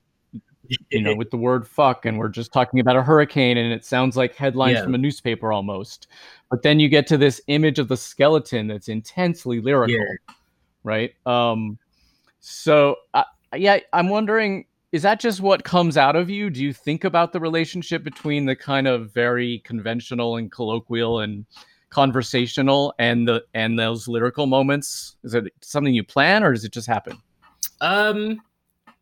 you 0.90 1.02
know, 1.02 1.16
with 1.16 1.32
the 1.32 1.38
word 1.38 1.68
fuck, 1.68 2.06
and 2.06 2.18
we're 2.18 2.30
just 2.30 2.52
talking 2.54 2.80
about 2.80 2.96
a 2.96 3.04
hurricane, 3.04 3.58
and 3.58 3.74
it 3.74 3.86
sounds 3.86 4.16
like 4.18 4.36
headlines 4.36 4.76
Yeah. 4.76 4.84
from 4.84 4.96
a 4.96 4.98
newspaper 4.98 5.52
almost. 5.52 6.08
But 6.50 6.64
then 6.64 6.80
you 6.80 6.90
get 6.90 7.08
to 7.08 7.18
this 7.18 7.42
image 7.48 7.80
of 7.80 7.88
the 7.88 7.98
skeleton 7.98 8.68
that's 8.68 8.88
intensely 8.90 9.60
lyrical 9.62 9.96
Yeah. 9.96 10.34
right? 10.84 11.14
Um, 11.26 11.78
so 12.40 12.98
I, 13.14 13.26
yeah, 13.56 13.80
I'm 13.94 14.10
wondering, 14.10 14.66
is 14.92 15.02
that 15.02 15.20
just 15.20 15.42
what 15.42 15.64
comes 15.64 15.98
out 15.98 16.16
of 16.16 16.30
you? 16.30 16.50
Do 16.50 16.64
you 16.64 16.72
think 16.74 17.04
about 17.04 17.34
the 17.34 17.40
relationship 17.40 18.04
between 18.04 18.46
the 18.46 18.56
kind 18.56 18.88
of 18.88 19.12
very 19.14 19.60
conventional 19.60 20.38
and 20.38 20.52
colloquial 20.52 21.20
and 21.20 21.46
conversational 21.90 22.94
and 23.00 23.28
the 23.28 23.44
and 23.54 23.78
those 23.78 24.08
lyrical 24.08 24.46
moments? 24.46 25.18
Is 25.24 25.34
it 25.34 25.46
something 25.62 25.94
you 25.94 26.04
plan 26.04 26.44
or 26.44 26.54
does 26.54 26.64
it 26.64 26.72
just 26.72 26.88
happen? 26.88 27.18
Um, 27.82 28.42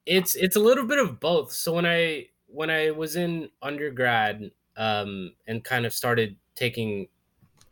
it's 0.05 0.35
it's 0.35 0.55
a 0.55 0.59
little 0.59 0.85
bit 0.85 0.99
of 0.99 1.19
both. 1.19 1.51
So 1.51 1.73
when 1.73 1.85
I 1.85 2.27
when 2.47 2.69
I 2.69 2.91
was 2.91 3.15
in 3.15 3.49
undergrad, 3.61 4.51
um, 4.77 5.33
and 5.47 5.63
kind 5.63 5.85
of 5.85 5.93
started 5.93 6.35
taking 6.55 7.07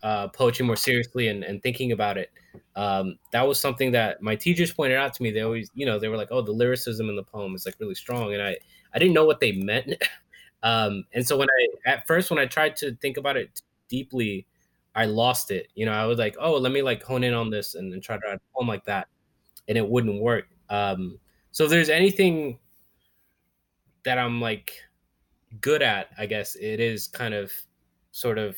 uh, 0.03 0.27
poetry 0.29 0.65
more 0.65 0.75
seriously 0.75 1.27
and, 1.29 1.43
and 1.43 1.61
thinking 1.63 1.91
about 1.91 2.17
it, 2.17 2.31
um, 2.75 3.17
that 3.31 3.47
was 3.47 3.59
something 3.59 3.91
that 3.93 4.21
my 4.21 4.35
teachers 4.35 4.73
pointed 4.73 4.97
out 4.97 5.13
to 5.15 5.23
me. 5.23 5.31
They 5.31 5.41
always, 5.41 5.69
you 5.75 5.85
know, 5.85 5.99
they 5.99 6.09
were 6.09 6.17
like, 6.17 6.29
"Oh, 6.31 6.41
the 6.41 6.51
lyricism 6.51 7.09
in 7.09 7.15
the 7.15 7.23
poem 7.23 7.55
is 7.55 7.65
like 7.65 7.75
really 7.79 7.95
strong," 7.95 8.33
and 8.33 8.41
I 8.41 8.57
I 8.93 8.99
didn't 8.99 9.13
know 9.13 9.25
what 9.25 9.39
they 9.39 9.53
meant. 9.53 9.93
um, 10.63 11.05
and 11.13 11.25
so 11.27 11.37
when 11.37 11.47
I 11.49 11.91
at 11.91 12.07
first 12.07 12.29
when 12.31 12.39
I 12.39 12.45
tried 12.45 12.75
to 12.77 12.95
think 12.97 13.17
about 13.17 13.37
it 13.37 13.61
deeply, 13.89 14.47
I 14.95 15.05
lost 15.05 15.51
it. 15.51 15.67
You 15.75 15.85
know, 15.85 15.93
I 15.93 16.05
was 16.05 16.17
like, 16.19 16.35
"Oh, 16.39 16.57
let 16.57 16.71
me 16.71 16.81
like 16.81 17.03
hone 17.03 17.23
in 17.23 17.33
on 17.33 17.49
this 17.49 17.75
and, 17.75 17.93
and 17.93 18.03
try 18.03 18.17
to 18.17 18.21
write 18.27 18.35
a 18.37 18.41
poem 18.55 18.67
like 18.67 18.85
that," 18.85 19.07
and 19.67 19.77
it 19.77 19.87
wouldn't 19.87 20.21
work. 20.21 20.47
Um, 20.69 21.19
so 21.53 21.63
if 21.65 21.69
there's 21.69 21.89
anything 21.89 22.57
that 24.03 24.17
I'm 24.17 24.41
like 24.41 24.73
good 25.61 25.83
at, 25.83 26.09
I 26.17 26.25
guess 26.25 26.55
it 26.55 26.79
is 26.79 27.07
kind 27.07 27.33
of 27.33 27.51
sort 28.11 28.39
of 28.39 28.57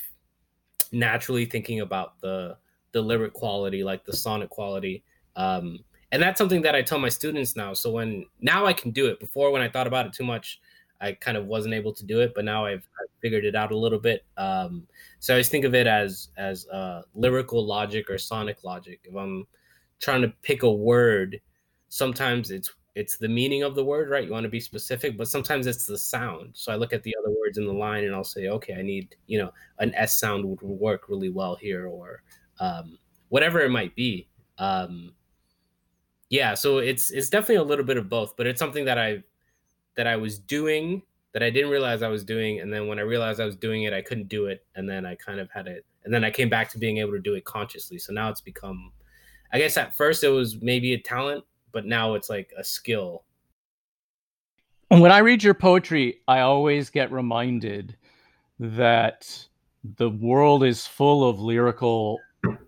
naturally 0.93 1.45
thinking 1.45 1.81
about 1.81 2.19
the 2.21 2.57
the 2.93 3.01
lyric 3.01 3.33
quality, 3.33 3.83
like 3.83 4.05
the 4.05 4.15
sonic 4.15 4.49
quality. 4.49 5.03
Um, 5.35 5.79
and 6.13 6.23
that's 6.23 6.37
something 6.37 6.61
that 6.61 6.73
I 6.73 6.81
tell 6.81 6.97
my 6.97 7.09
students 7.09 7.57
now. 7.57 7.73
So 7.73 7.91
when 7.91 8.25
now 8.39 8.65
I 8.65 8.71
can 8.71 8.91
do 8.91 9.07
it. 9.07 9.19
Before 9.19 9.51
when 9.51 9.61
I 9.61 9.67
thought 9.67 9.87
about 9.87 10.05
it 10.05 10.13
too 10.13 10.23
much, 10.23 10.61
I 11.01 11.11
kind 11.11 11.35
of 11.35 11.47
wasn't 11.47 11.73
able 11.73 11.93
to 11.93 12.05
do 12.05 12.21
it, 12.21 12.31
but 12.33 12.45
now 12.45 12.65
I've, 12.65 12.87
I've 13.01 13.09
figured 13.21 13.43
it 13.43 13.55
out 13.55 13.73
a 13.73 13.77
little 13.77 13.99
bit. 13.99 14.23
Um, 14.37 14.87
so 15.19 15.33
I 15.33 15.35
always 15.35 15.49
think 15.49 15.65
of 15.65 15.75
it 15.75 15.87
as 15.87 16.29
as 16.37 16.65
uh, 16.69 17.01
lyrical 17.13 17.65
logic 17.65 18.09
or 18.09 18.17
sonic 18.17 18.63
logic. 18.63 19.01
If 19.03 19.15
I'm 19.15 19.45
trying 19.99 20.21
to 20.21 20.29
pick 20.41 20.63
a 20.63 20.71
word, 20.71 21.41
sometimes 21.89 22.51
it's 22.51 22.71
it's 22.95 23.17
the 23.17 23.27
meaning 23.27 23.63
of 23.63 23.75
the 23.75 23.83
word, 23.83 24.09
right? 24.09 24.23
You 24.25 24.31
want 24.31 24.45
to 24.45 24.49
be 24.49 24.61
specific, 24.61 25.17
but 25.17 25.27
sometimes 25.27 25.67
it's 25.67 25.85
the 25.85 25.97
sound. 25.97 26.51
So 26.53 26.71
I 26.71 26.77
look 26.77 26.93
at 26.93 27.03
the 27.03 27.13
other 27.21 27.35
words 27.37 27.57
in 27.57 27.67
the 27.67 27.73
line 27.73 28.05
and 28.05 28.15
I'll 28.15 28.23
say, 28.23 28.47
okay, 28.47 28.75
I 28.75 28.81
need, 28.81 29.15
you 29.27 29.37
know, 29.37 29.51
an 29.79 29.93
S 29.95 30.17
sound 30.17 30.45
would 30.45 30.61
work 30.61 31.09
really 31.09 31.29
well 31.29 31.55
here, 31.55 31.87
or 31.87 32.23
um, 32.59 32.97
whatever 33.27 33.59
it 33.59 33.69
might 33.69 33.93
be. 33.95 34.29
Um, 34.57 35.13
yeah, 36.29 36.53
so 36.53 36.79
it's 36.79 37.11
it's 37.11 37.29
definitely 37.29 37.57
a 37.57 37.63
little 37.63 37.85
bit 37.85 37.97
of 37.97 38.09
both, 38.09 38.35
but 38.37 38.47
it's 38.47 38.59
something 38.59 38.85
that 38.85 38.97
I 38.97 39.23
that 39.95 40.07
I 40.07 40.15
was 40.15 40.39
doing 40.39 41.01
that 41.33 41.43
I 41.43 41.49
didn't 41.49 41.69
realize 41.69 42.01
I 42.01 42.07
was 42.07 42.23
doing, 42.23 42.61
and 42.61 42.71
then 42.71 42.87
when 42.87 42.97
I 42.97 43.01
realized 43.01 43.41
I 43.41 43.45
was 43.45 43.57
doing 43.57 43.83
it, 43.83 43.91
I 43.91 44.01
couldn't 44.01 44.29
do 44.29 44.45
it, 44.45 44.65
and 44.75 44.89
then 44.89 45.05
I 45.05 45.15
kind 45.15 45.41
of 45.41 45.49
had 45.51 45.67
it, 45.67 45.85
and 46.05 46.13
then 46.13 46.23
I 46.23 46.31
came 46.31 46.49
back 46.49 46.71
to 46.71 46.77
being 46.77 46.99
able 46.99 47.11
to 47.11 47.19
do 47.19 47.33
it 47.33 47.43
consciously. 47.43 47.97
So 47.99 48.13
now 48.13 48.29
it's 48.29 48.39
become, 48.39 48.93
I 49.51 49.59
guess 49.59 49.75
at 49.75 49.97
first 49.97 50.23
it 50.23 50.29
was 50.29 50.61
maybe 50.61 50.93
a 50.93 50.97
talent, 50.97 51.43
but 51.75 51.85
now 51.85 52.13
it's 52.13 52.29
like 52.29 52.53
a 52.57 52.63
skill. 52.63 53.25
When 54.87 55.11
I 55.11 55.17
read 55.17 55.43
your 55.43 55.53
poetry, 55.53 56.21
I 56.25 56.39
always 56.39 56.89
get 56.89 57.11
reminded 57.11 57.97
that 58.59 59.45
the 59.97 60.09
world 60.09 60.63
is 60.63 60.87
full 60.87 61.29
of 61.29 61.41
lyrical 61.41 62.19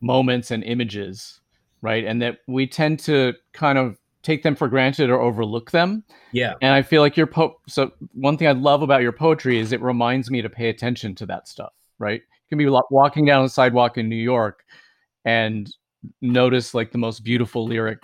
moments 0.01 0.51
and 0.51 0.61
images, 0.61 1.39
right? 1.81 2.03
And 2.03 2.21
that 2.21 2.39
we 2.47 2.67
tend 2.67 2.99
to 3.01 3.33
kind 3.53 3.77
of 3.77 3.97
take 4.23 4.43
them 4.43 4.57
for 4.57 4.67
granted 4.67 5.09
or 5.09 5.21
overlook 5.21 5.71
them. 5.71 6.03
Yeah. 6.33 6.55
And 6.61 6.73
I 6.73 6.81
feel 6.81 7.01
like 7.01 7.15
your 7.15 7.27
po 7.27 7.61
so 7.65 7.93
one 8.11 8.37
thing 8.37 8.49
I 8.49 8.51
love 8.51 8.81
about 8.81 9.03
your 9.03 9.13
poetry 9.13 9.57
is 9.57 9.71
it 9.71 9.81
reminds 9.81 10.29
me 10.29 10.41
to 10.41 10.49
pay 10.49 10.67
attention 10.67 11.15
to 11.15 11.25
that 11.27 11.47
stuff, 11.47 11.71
right? 11.97 12.19
You 12.19 12.49
can 12.49 12.57
be 12.57 12.69
walking 12.91 13.25
down 13.25 13.43
the 13.43 13.49
sidewalk 13.49 13.97
in 13.97 14.09
New 14.09 14.17
York 14.17 14.65
and 15.23 15.73
notice 16.21 16.73
like 16.73 16.91
the 16.91 16.97
most 16.97 17.23
beautiful 17.23 17.65
lyric 17.65 17.99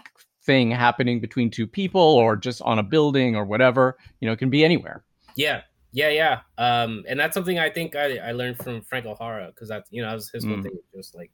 thing 0.45 0.71
happening 0.71 1.19
between 1.19 1.49
two 1.49 1.67
people 1.67 2.01
or 2.01 2.35
just 2.35 2.61
on 2.61 2.79
a 2.79 2.83
building 2.83 3.35
or 3.35 3.45
whatever. 3.45 3.97
You 4.19 4.27
know, 4.27 4.33
it 4.33 4.39
can 4.39 4.49
be 4.49 4.63
anywhere. 4.63 5.03
Yeah. 5.35 5.61
Yeah, 5.93 6.09
yeah. 6.09 6.39
Um, 6.57 7.03
and 7.07 7.19
that's 7.19 7.35
something 7.35 7.59
I 7.59 7.69
think 7.69 7.95
I, 7.95 8.17
I 8.17 8.31
learned 8.31 8.57
from 8.57 8.81
Frank 8.81 9.05
O'Hara 9.05 9.47
because 9.47 9.69
that's 9.69 9.91
you 9.91 10.01
know 10.01 10.09
that 10.09 10.15
was 10.15 10.29
his 10.31 10.43
mm. 10.43 10.53
whole 10.53 10.63
thing. 10.63 10.77
Just 10.95 11.15
like 11.15 11.31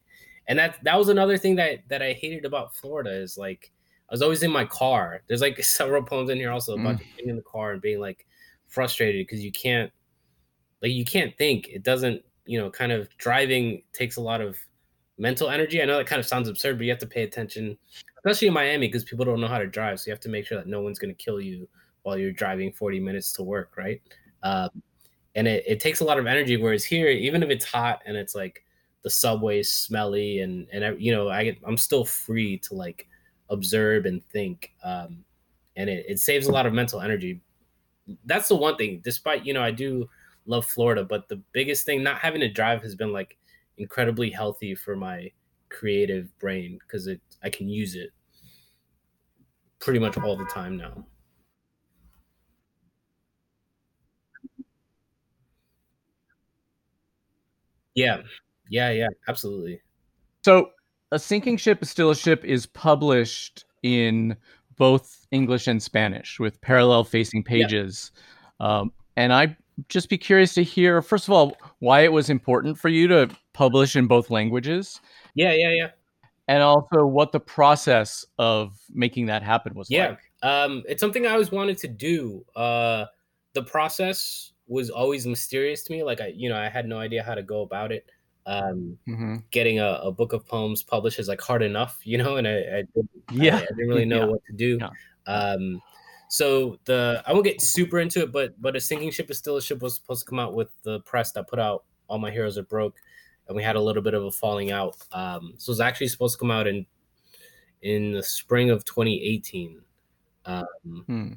and 0.48 0.60
that 0.60 0.84
that 0.84 0.98
was 0.98 1.08
another 1.08 1.38
thing 1.38 1.56
that 1.56 1.80
that 1.88 2.02
I 2.02 2.12
hated 2.12 2.44
about 2.44 2.76
Florida 2.76 3.12
is 3.12 3.38
like 3.38 3.72
I 4.10 4.14
was 4.14 4.22
always 4.22 4.44
in 4.44 4.52
my 4.52 4.66
car. 4.66 5.22
There's 5.28 5.42
like 5.42 5.64
several 5.64 6.04
poems 6.04 6.30
in 6.30 6.38
here 6.38 6.52
also 6.52 6.74
about 6.74 6.98
mm. 6.98 7.04
being 7.16 7.30
in 7.30 7.36
the 7.38 7.42
car 7.44 7.72
and 7.72 7.82
being 7.82 8.02
like 8.02 8.26
frustrated 8.68 9.26
because 9.26 9.44
you 9.44 9.52
can't 9.52 9.92
like 10.82 10.92
you 10.92 11.06
can't 11.06 11.38
think. 11.38 11.70
It 11.70 11.84
doesn't, 11.84 12.22
you 12.46 12.60
know, 12.60 12.70
kind 12.70 12.92
of 12.92 13.10
driving 13.18 13.84
takes 13.94 14.18
a 14.18 14.22
lot 14.22 14.42
of 14.42 14.58
mental 15.18 15.50
energy. 15.50 15.82
I 15.82 15.86
know 15.86 15.98
that 15.98 16.08
kind 16.08 16.20
of 16.20 16.26
sounds 16.26 16.50
absurd, 16.50 16.78
but 16.78 16.86
you 16.86 16.90
have 16.92 17.00
to 17.00 17.08
pay 17.08 17.24
attention, 17.24 17.78
especially 18.20 18.48
in 18.48 18.54
Miami 18.54 18.88
because 18.88 19.04
people 19.04 19.26
don't 19.26 19.42
know 19.42 19.48
how 19.48 19.58
to 19.58 19.68
drive. 19.68 20.00
So 20.00 20.08
you 20.08 20.14
have 20.14 20.20
to 20.22 20.30
make 20.30 20.46
sure 20.46 20.58
that 20.58 20.68
no 20.68 20.82
one's 20.82 21.00
going 21.00 21.14
to 21.14 21.24
kill 21.24 21.40
you 21.40 21.68
while 22.04 22.18
you're 22.18 22.32
driving 22.32 22.72
40 22.72 23.00
minutes 23.00 23.34
to 23.34 23.44
work, 23.44 23.72
right? 23.78 24.02
Um, 24.44 24.70
and 25.36 25.48
it, 25.48 25.64
it 25.68 25.80
takes 25.80 26.00
a 26.00 26.04
lot 26.04 26.20
of 26.20 26.28
energy. 26.28 26.58
Whereas 26.58 26.84
here, 26.84 27.08
even 27.10 27.44
if 27.44 27.50
it's 27.50 27.66
hot 27.66 28.02
and 28.06 28.18
it's 28.18 28.36
like 28.36 28.64
the 29.04 29.10
subway's 29.10 29.72
smelly 29.72 30.40
and 30.40 30.68
and 30.74 31.02
you 31.02 31.14
know 31.14 31.30
I 31.30 31.46
get, 31.46 31.58
I'm 31.66 31.78
still 31.78 32.04
free 32.04 32.58
to 32.60 32.74
like 32.74 33.08
observe 33.50 34.06
and 34.06 34.24
think. 34.26 34.74
Um, 34.84 35.24
and 35.76 35.90
it, 35.90 36.06
it 36.08 36.20
saves 36.20 36.48
a 36.48 36.52
lot 36.52 36.66
of 36.66 36.74
mental 36.74 37.00
energy. 37.00 37.42
That's 38.26 38.48
the 38.48 38.56
one 38.56 38.76
thing. 38.76 39.02
Despite 39.04 39.46
you 39.46 39.54
know, 39.54 39.64
I 39.64 39.72
do 39.72 40.10
love 40.46 40.66
Florida, 40.66 41.04
but 41.04 41.30
the 41.30 41.42
biggest 41.54 41.86
thing, 41.86 42.04
not 42.04 42.18
having 42.18 42.42
to 42.42 42.50
drive, 42.50 42.82
has 42.82 42.96
been 42.96 43.14
like 43.14 43.38
incredibly 43.78 44.30
healthy 44.30 44.76
for 44.76 44.96
my 44.96 45.32
creative 45.70 46.38
brain 46.40 46.80
because 46.82 47.08
it 47.08 47.22
I 47.44 47.50
can 47.50 47.70
use 47.70 47.96
it 47.96 48.12
pretty 49.80 50.00
much 50.00 50.18
all 50.18 50.36
the 50.36 50.46
time 50.46 50.78
now. 50.78 51.06
Yeah. 57.96 58.22
Yeah, 58.70 58.92
yeah, 58.92 59.08
absolutely. 59.28 59.82
So 60.46 60.70
a 61.12 61.20
sinking 61.20 61.58
ship 61.58 61.82
is 61.82 61.90
still 61.90 62.12
a 62.12 62.16
ship 62.16 62.46
is 62.46 62.66
published 62.66 63.66
in 63.84 64.36
both 64.78 65.26
English 65.32 65.68
and 65.68 65.82
Spanish 65.82 66.40
with 66.40 66.62
parallel 66.62 67.04
facing 67.04 67.44
pages. 67.44 68.12
Um, 68.60 68.92
and 69.18 69.34
I'd 69.34 69.58
just 69.90 70.10
be 70.10 70.18
curious 70.18 70.54
to 70.54 70.64
hear, 70.64 71.02
first 71.02 71.28
of 71.28 71.34
all, 71.34 71.58
why 71.80 72.02
it 72.02 72.12
was 72.12 72.30
important 72.30 72.78
for 72.78 72.90
you 72.90 73.08
to 73.08 73.30
publish 73.54 73.96
in 73.96 74.08
both 74.08 74.30
languages. 74.30 75.02
Yeah, 75.40 75.54
yeah, 75.54 75.72
yeah. 75.72 75.90
And 76.48 76.64
also 76.64 77.06
what 77.06 77.32
the 77.32 77.40
process 77.40 78.26
of 78.38 78.78
making 78.92 79.28
that 79.28 79.44
happen 79.44 79.74
was 79.74 79.90
yeah. 79.90 80.10
like. 80.10 80.20
Um, 80.42 80.84
it's 80.88 81.00
something 81.00 81.26
I 81.26 81.32
always 81.32 81.52
wanted 81.52 81.78
to 81.80 81.88
do. 81.88 82.46
Uh, 82.56 83.06
the 83.54 83.64
process 83.64 84.54
was 84.68 84.90
always 84.90 85.26
mysterious 85.28 85.84
to 85.84 85.92
me. 85.92 86.04
Like 86.04 86.22
I, 86.22 86.28
you 86.28 86.50
know, 86.50 86.58
I 86.58 86.70
had 86.70 86.88
no 86.88 86.98
idea 86.98 87.24
how 87.24 87.36
to 87.36 87.44
go 87.44 87.62
about 87.62 87.92
it 87.92 88.10
um, 88.46 88.98
mm-hmm. 89.08 89.36
getting 89.52 89.80
a, 89.80 90.00
a, 90.04 90.12
book 90.12 90.34
of 90.34 90.46
poems 90.48 90.82
published 90.82 91.20
is 91.20 91.28
like 91.28 91.40
hard 91.40 91.62
enough, 91.62 92.00
you 92.04 92.18
know, 92.18 92.38
and 92.38 92.48
I, 92.48 92.52
I 92.52 92.84
didn't, 92.96 93.10
yeah, 93.32 93.58
I, 93.58 93.60
I, 93.60 93.66
didn't 93.68 93.90
really 93.90 94.06
know 94.14 94.22
yeah. 94.22 94.26
what 94.26 94.42
to 94.46 94.54
do. 94.54 94.80
Yeah. 94.82 94.90
Um, 95.32 95.82
so 96.30 96.78
the 96.86 97.24
I 97.26 97.34
won't 97.34 97.46
get 97.46 97.62
super 97.62 98.00
into 98.00 98.22
it, 98.22 98.32
but 98.32 98.60
but 98.62 98.76
a 98.76 98.80
sinking 98.80 99.12
ship 99.12 99.32
is 99.32 99.38
still 99.38 99.58
a 99.58 99.62
ship 99.62 99.82
was 99.82 99.96
supposed 99.96 100.26
to 100.26 100.30
come 100.30 100.40
out 100.40 100.54
with 100.54 100.70
the 100.84 101.00
press 101.02 101.32
that 101.32 101.48
put 101.48 101.60
out 101.60 101.86
all 102.08 102.20
my 102.20 102.32
heroes 102.32 102.58
are 102.58 102.64
broke, 102.64 102.96
and 103.50 103.56
we 103.56 103.64
had 103.64 103.76
a 103.76 103.82
little 103.82 104.02
bit 104.04 104.14
of 104.14 104.24
a 104.24 104.32
falling 104.32 104.72
out. 104.72 104.96
Um, 105.12 105.56
so 105.58 105.72
it's 105.72 105.82
actually 105.82 106.08
supposed 106.08 106.36
to 106.36 106.40
come 106.40 106.52
out 106.52 106.68
in 106.68 106.86
in 107.82 108.12
the 108.12 108.24
spring 108.24 108.70
of 108.70 108.86
2018, 108.86 109.82
um, 110.46 110.66
hmm. 111.06 111.32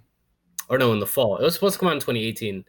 or 0.68 0.78
no, 0.78 0.92
in 0.92 1.00
the 1.00 1.06
fall. 1.06 1.38
It 1.38 1.42
was 1.42 1.54
supposed 1.54 1.74
to 1.74 1.80
come 1.80 1.88
out 1.88 1.94
in 1.94 2.00
2018. 2.00 2.64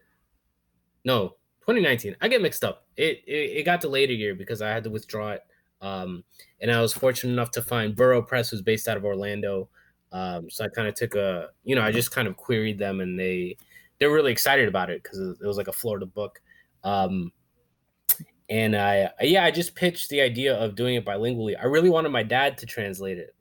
No, 1.06 1.30
2019. 1.62 2.16
I 2.22 2.28
get 2.28 2.42
mixed 2.42 2.64
up. 2.64 2.86
It, 2.96 3.24
it, 3.28 3.58
it 3.58 3.66
got 3.66 3.82
delayed 3.82 4.12
a 4.12 4.14
year 4.14 4.36
because 4.36 4.62
I 4.62 4.70
had 4.70 4.84
to 4.86 4.90
withdraw 4.90 5.32
it. 5.32 5.42
Um, 5.82 6.24
and 6.62 6.72
I 6.72 6.80
was 6.82 6.94
fortunate 6.94 7.34
enough 7.34 7.52
to 7.52 7.62
find 7.62 7.96
Burrow 7.96 8.22
Press, 8.22 8.52
who's 8.52 8.62
based 8.62 8.88
out 8.88 8.96
of 8.96 9.04
Orlando. 9.04 9.70
Um, 10.12 10.50
so 10.50 10.64
I 10.64 10.70
kind 10.70 10.88
of 10.88 10.94
took 10.94 11.16
a, 11.16 11.50
you 11.64 11.76
know, 11.76 11.82
I 11.82 11.92
just 11.92 12.12
kind 12.12 12.28
of 12.28 12.38
queried 12.38 12.78
them, 12.78 13.02
and 13.02 13.20
they 13.20 13.58
they're 14.00 14.12
really 14.12 14.32
excited 14.32 14.68
about 14.68 14.92
it 14.92 15.02
because 15.02 15.20
it 15.20 15.46
was 15.46 15.58
like 15.58 15.68
a 15.68 15.74
Florida 15.74 16.06
book. 16.06 16.40
Um, 16.84 17.32
and 18.50 18.76
I, 18.76 19.10
yeah, 19.22 19.44
I 19.44 19.52
just 19.52 19.76
pitched 19.76 20.10
the 20.10 20.22
idea 20.22 20.56
of 20.56 20.76
doing 20.76 20.96
it 20.96 21.06
bilingually. 21.06 21.56
I 21.60 21.66
really 21.66 21.90
wanted 21.90 22.10
my 22.10 22.24
dad 22.24 22.58
to 22.60 22.66
translate 22.66 23.18
it, 23.18 23.36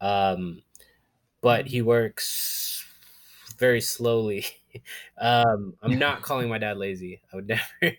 um, 0.00 0.62
but 1.40 1.66
he 1.66 1.82
works 1.82 2.84
very 3.58 3.80
slowly. 3.80 4.46
um, 5.20 5.74
I'm 5.82 5.98
not 5.98 6.22
calling 6.22 6.48
my 6.48 6.58
dad 6.58 6.78
lazy. 6.78 7.20
I 7.32 7.36
would 7.36 7.48
never 7.82 7.96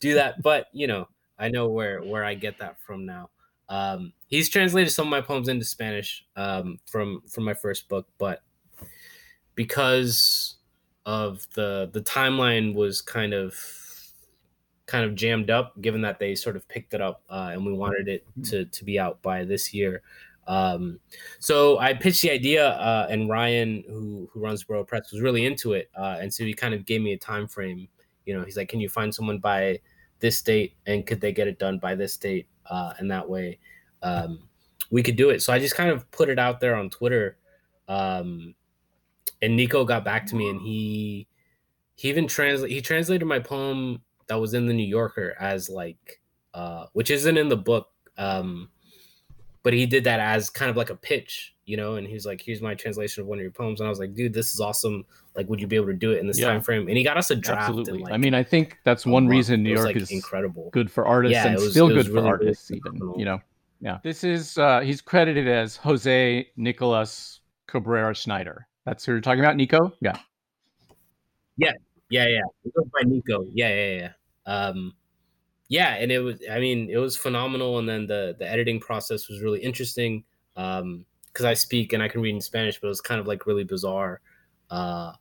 do 0.00 0.14
that, 0.14 0.42
but 0.42 0.66
you 0.72 0.86
know, 0.86 1.08
I 1.38 1.48
know 1.48 1.68
where 1.68 2.02
where 2.02 2.24
I 2.24 2.34
get 2.34 2.58
that 2.58 2.78
from 2.80 3.06
now. 3.06 3.30
Um, 3.68 4.12
he's 4.26 4.48
translated 4.48 4.92
some 4.92 5.06
of 5.06 5.10
my 5.10 5.20
poems 5.20 5.48
into 5.48 5.64
Spanish 5.64 6.24
um, 6.36 6.78
from 6.86 7.22
from 7.28 7.44
my 7.44 7.54
first 7.54 7.88
book, 7.88 8.06
but 8.18 8.42
because 9.54 10.56
of 11.06 11.46
the 11.54 11.90
the 11.92 12.00
timeline 12.00 12.74
was 12.74 13.00
kind 13.00 13.32
of 13.32 13.54
kind 14.90 15.04
of 15.04 15.14
jammed 15.14 15.50
up, 15.50 15.80
given 15.80 16.00
that 16.02 16.18
they 16.18 16.34
sort 16.34 16.56
of 16.56 16.66
picked 16.68 16.94
it 16.94 17.00
up 17.00 17.22
uh, 17.30 17.50
and 17.52 17.64
we 17.64 17.72
wanted 17.72 18.08
it 18.08 18.26
to 18.44 18.64
to 18.64 18.84
be 18.84 18.98
out 18.98 19.22
by 19.22 19.44
this 19.44 19.72
year. 19.72 20.02
Um, 20.48 20.98
so 21.38 21.78
I 21.78 21.94
pitched 21.94 22.22
the 22.22 22.30
idea, 22.32 22.70
uh, 22.70 23.06
and 23.08 23.28
Ryan, 23.28 23.84
who 23.86 24.28
who 24.32 24.40
runs 24.40 24.64
Burrow 24.64 24.84
Press, 24.84 25.12
was 25.12 25.20
really 25.20 25.46
into 25.46 25.74
it, 25.74 25.90
uh, 25.96 26.18
and 26.20 26.34
so 26.34 26.44
he 26.44 26.52
kind 26.52 26.74
of 26.74 26.84
gave 26.84 27.00
me 27.00 27.12
a 27.12 27.18
time 27.18 27.46
frame. 27.46 27.86
You 28.26 28.36
know, 28.36 28.44
he's 28.44 28.56
like, 28.56 28.68
"Can 28.68 28.80
you 28.80 28.88
find 28.88 29.14
someone 29.14 29.38
by 29.38 29.78
this 30.18 30.42
date, 30.42 30.74
and 30.86 31.06
could 31.06 31.20
they 31.20 31.32
get 31.32 31.46
it 31.46 31.60
done 31.60 31.78
by 31.78 31.94
this 31.94 32.16
date?" 32.16 32.48
Uh, 32.66 32.94
and 32.98 33.08
that 33.12 33.28
way, 33.28 33.60
um, 34.02 34.40
we 34.90 35.04
could 35.04 35.16
do 35.16 35.30
it. 35.30 35.40
So 35.40 35.52
I 35.52 35.60
just 35.60 35.76
kind 35.76 35.90
of 35.90 36.10
put 36.10 36.28
it 36.28 36.38
out 36.38 36.58
there 36.58 36.74
on 36.74 36.90
Twitter, 36.90 37.36
um, 37.86 38.54
and 39.40 39.54
Nico 39.54 39.84
got 39.84 40.04
back 40.04 40.26
to 40.26 40.34
me, 40.34 40.50
and 40.50 40.60
he 40.60 41.28
he 41.94 42.08
even 42.08 42.26
translate 42.26 42.72
he 42.72 42.80
translated 42.80 43.28
my 43.28 43.38
poem 43.38 44.02
that 44.30 44.40
was 44.40 44.54
in 44.54 44.66
the 44.66 44.72
New 44.72 44.86
Yorker 44.86 45.36
as 45.40 45.68
like, 45.68 46.20
uh, 46.54 46.86
which 46.92 47.10
isn't 47.10 47.36
in 47.36 47.48
the 47.48 47.56
book. 47.56 47.88
Um, 48.16 48.70
but 49.62 49.72
he 49.72 49.86
did 49.86 50.04
that 50.04 50.20
as 50.20 50.48
kind 50.48 50.70
of 50.70 50.76
like 50.76 50.88
a 50.88 50.94
pitch, 50.94 51.54
you 51.66 51.76
know, 51.76 51.96
and 51.96 52.06
he's 52.06 52.24
like, 52.24 52.40
"Here's 52.40 52.62
my 52.62 52.74
translation 52.74 53.22
of 53.22 53.26
one 53.26 53.38
of 53.38 53.42
your 53.42 53.50
poems," 53.50 53.80
and 53.80 53.86
I 53.86 53.90
was 53.90 53.98
like, 53.98 54.14
"Dude, 54.14 54.32
this 54.32 54.54
is 54.54 54.60
awesome! 54.60 55.04
Like, 55.34 55.48
would 55.48 55.60
you 55.60 55.66
be 55.66 55.76
able 55.76 55.88
to 55.88 55.94
do 55.94 56.12
it 56.12 56.18
in 56.18 56.28
this 56.28 56.38
yeah. 56.38 56.46
time 56.46 56.62
frame?" 56.62 56.88
And 56.88 56.96
he 56.96 57.02
got 57.02 57.16
us 57.16 57.30
a 57.30 57.36
draft. 57.36 57.68
Absolutely. 57.68 58.04
Like 58.04 58.12
I 58.12 58.16
mean, 58.16 58.34
I 58.34 58.42
think 58.42 58.78
that's 58.84 59.04
one 59.04 59.26
reason 59.26 59.62
New 59.62 59.74
York 59.74 59.86
like 59.86 59.96
is 59.96 60.12
incredible, 60.12 60.70
good 60.72 60.90
for 60.90 61.06
artists, 61.06 61.34
yeah, 61.34 61.48
and 61.48 61.56
was, 61.56 61.72
still 61.72 61.88
good 61.88 62.06
really, 62.06 62.22
for 62.22 62.26
artists, 62.26 62.70
really 62.70 62.80
even. 62.86 63.18
You 63.18 63.24
know, 63.24 63.40
yeah. 63.80 63.98
This 64.02 64.24
is 64.24 64.56
uh 64.56 64.80
he's 64.80 65.00
credited 65.00 65.48
as 65.48 65.76
Jose 65.76 66.48
Nicolas 66.56 67.40
Cabrera 67.66 68.14
Schneider. 68.14 68.66
That's 68.86 69.04
who 69.04 69.12
you're 69.12 69.20
talking 69.20 69.40
about, 69.40 69.56
Nico. 69.56 69.92
Yeah. 70.00 70.16
Yeah. 71.56 71.72
Yeah, 72.10 72.26
yeah. 72.26 72.40
Was 72.74 72.88
by 72.92 73.02
Nico. 73.04 73.44
Yeah, 73.52 73.68
yeah, 73.68 73.98
yeah. 73.98 74.12
Um, 74.46 74.94
yeah, 75.68 75.94
and 75.94 76.10
it 76.10 76.20
was. 76.20 76.40
I 76.50 76.58
mean, 76.58 76.90
it 76.90 76.96
was 76.96 77.16
phenomenal. 77.16 77.78
And 77.78 77.88
then 77.88 78.06
the 78.06 78.36
the 78.38 78.48
editing 78.48 78.80
process 78.80 79.28
was 79.28 79.42
really 79.42 79.60
interesting. 79.60 80.24
Um, 80.56 81.04
because 81.32 81.46
I 81.46 81.54
speak 81.54 81.92
and 81.92 82.02
I 82.02 82.08
can 82.08 82.20
read 82.20 82.34
in 82.34 82.40
Spanish, 82.40 82.80
but 82.80 82.88
it 82.88 82.90
was 82.90 83.00
kind 83.00 83.20
of 83.20 83.26
like 83.26 83.46
really 83.46 83.64
bizarre, 83.64 84.20
uh, 84.68 85.12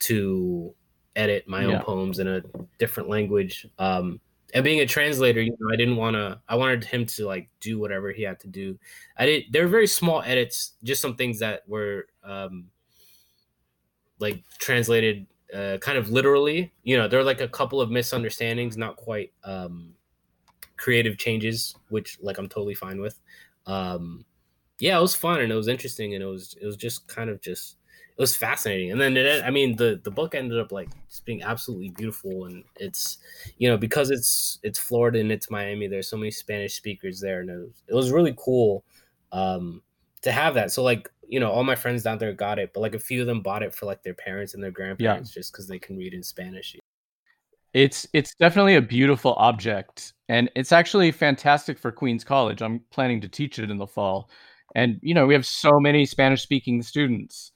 to 0.00 0.74
edit 1.16 1.46
my 1.46 1.64
own 1.64 1.70
yeah. 1.70 1.82
poems 1.82 2.18
in 2.18 2.26
a 2.26 2.42
different 2.78 3.08
language. 3.08 3.66
Um, 3.78 4.20
and 4.52 4.64
being 4.64 4.80
a 4.80 4.86
translator, 4.86 5.40
you 5.40 5.50
know, 5.58 5.72
I 5.72 5.76
didn't 5.76 5.96
want 5.96 6.14
to. 6.14 6.40
I 6.48 6.56
wanted 6.56 6.84
him 6.84 7.06
to 7.06 7.26
like 7.26 7.48
do 7.60 7.78
whatever 7.78 8.12
he 8.12 8.22
had 8.22 8.38
to 8.40 8.48
do. 8.48 8.78
I 9.16 9.26
did. 9.26 9.44
There 9.50 9.62
were 9.62 9.68
very 9.68 9.86
small 9.86 10.22
edits, 10.22 10.72
just 10.84 11.02
some 11.02 11.16
things 11.16 11.40
that 11.40 11.62
were 11.68 12.06
um, 12.22 12.66
like 14.20 14.44
translated 14.58 15.26
uh, 15.54 15.78
kind 15.78 15.98
of 15.98 16.10
literally. 16.10 16.72
You 16.82 16.96
know, 16.96 17.08
there 17.08 17.20
are 17.20 17.24
like 17.24 17.40
a 17.40 17.48
couple 17.48 17.80
of 17.80 17.90
misunderstandings, 17.90 18.76
not 18.76 18.96
quite 18.96 19.32
um, 19.44 19.94
creative 20.76 21.18
changes, 21.18 21.74
which 21.88 22.18
like 22.20 22.38
I'm 22.38 22.48
totally 22.48 22.74
fine 22.74 23.00
with. 23.00 23.20
Um, 23.66 24.24
yeah, 24.80 24.98
it 24.98 25.02
was 25.02 25.14
fun 25.14 25.40
and 25.40 25.52
it 25.52 25.54
was 25.54 25.68
interesting 25.68 26.14
and 26.14 26.22
it 26.22 26.26
was 26.26 26.56
it 26.60 26.66
was 26.66 26.76
just 26.76 27.06
kind 27.08 27.30
of 27.30 27.40
just 27.40 27.76
it 28.16 28.20
was 28.20 28.36
fascinating. 28.36 28.92
And 28.92 29.00
then 29.00 29.16
it, 29.16 29.42
I 29.44 29.50
mean, 29.50 29.74
the 29.74 30.00
the 30.04 30.10
book 30.10 30.34
ended 30.34 30.60
up 30.60 30.70
like 30.70 30.88
just 31.08 31.24
being 31.24 31.42
absolutely 31.42 31.90
beautiful, 31.90 32.44
and 32.44 32.62
it's 32.76 33.18
you 33.58 33.68
know 33.68 33.76
because 33.76 34.10
it's 34.10 34.60
it's 34.62 34.78
Florida 34.78 35.18
and 35.18 35.32
it's 35.32 35.50
Miami. 35.50 35.88
There's 35.88 36.08
so 36.08 36.16
many 36.16 36.30
Spanish 36.30 36.74
speakers 36.74 37.20
there, 37.20 37.40
and 37.40 37.50
it 37.50 37.56
was, 37.56 37.82
it 37.88 37.94
was 37.94 38.12
really 38.12 38.34
cool 38.36 38.84
um, 39.32 39.82
to 40.22 40.30
have 40.30 40.54
that. 40.54 40.70
So 40.70 40.84
like 40.84 41.10
you 41.28 41.40
know, 41.40 41.50
all 41.50 41.64
my 41.64 41.74
friends 41.74 42.02
down 42.02 42.18
there 42.18 42.32
got 42.32 42.58
it, 42.58 42.72
but 42.72 42.80
like 42.80 42.94
a 42.94 42.98
few 42.98 43.20
of 43.20 43.26
them 43.26 43.42
bought 43.42 43.62
it 43.62 43.74
for 43.74 43.86
like 43.86 44.02
their 44.02 44.14
parents 44.14 44.54
and 44.54 44.62
their 44.62 44.70
grandparents 44.70 45.30
yeah. 45.30 45.40
just 45.40 45.52
because 45.52 45.66
they 45.66 45.78
can 45.78 45.96
read 45.96 46.14
in 46.14 46.22
Spanish. 46.22 46.76
It's 47.72 48.06
it's 48.12 48.34
definitely 48.36 48.76
a 48.76 48.82
beautiful 48.82 49.34
object, 49.34 50.12
and 50.28 50.50
it's 50.54 50.72
actually 50.72 51.10
fantastic 51.10 51.78
for 51.78 51.90
Queens 51.90 52.22
College. 52.22 52.62
I'm 52.62 52.80
planning 52.90 53.20
to 53.22 53.28
teach 53.28 53.58
it 53.58 53.70
in 53.70 53.78
the 53.78 53.86
fall, 53.86 54.30
and 54.74 55.00
you 55.02 55.14
know 55.14 55.26
we 55.26 55.34
have 55.34 55.46
so 55.46 55.80
many 55.80 56.06
Spanish 56.06 56.42
speaking 56.42 56.82
students 56.82 57.52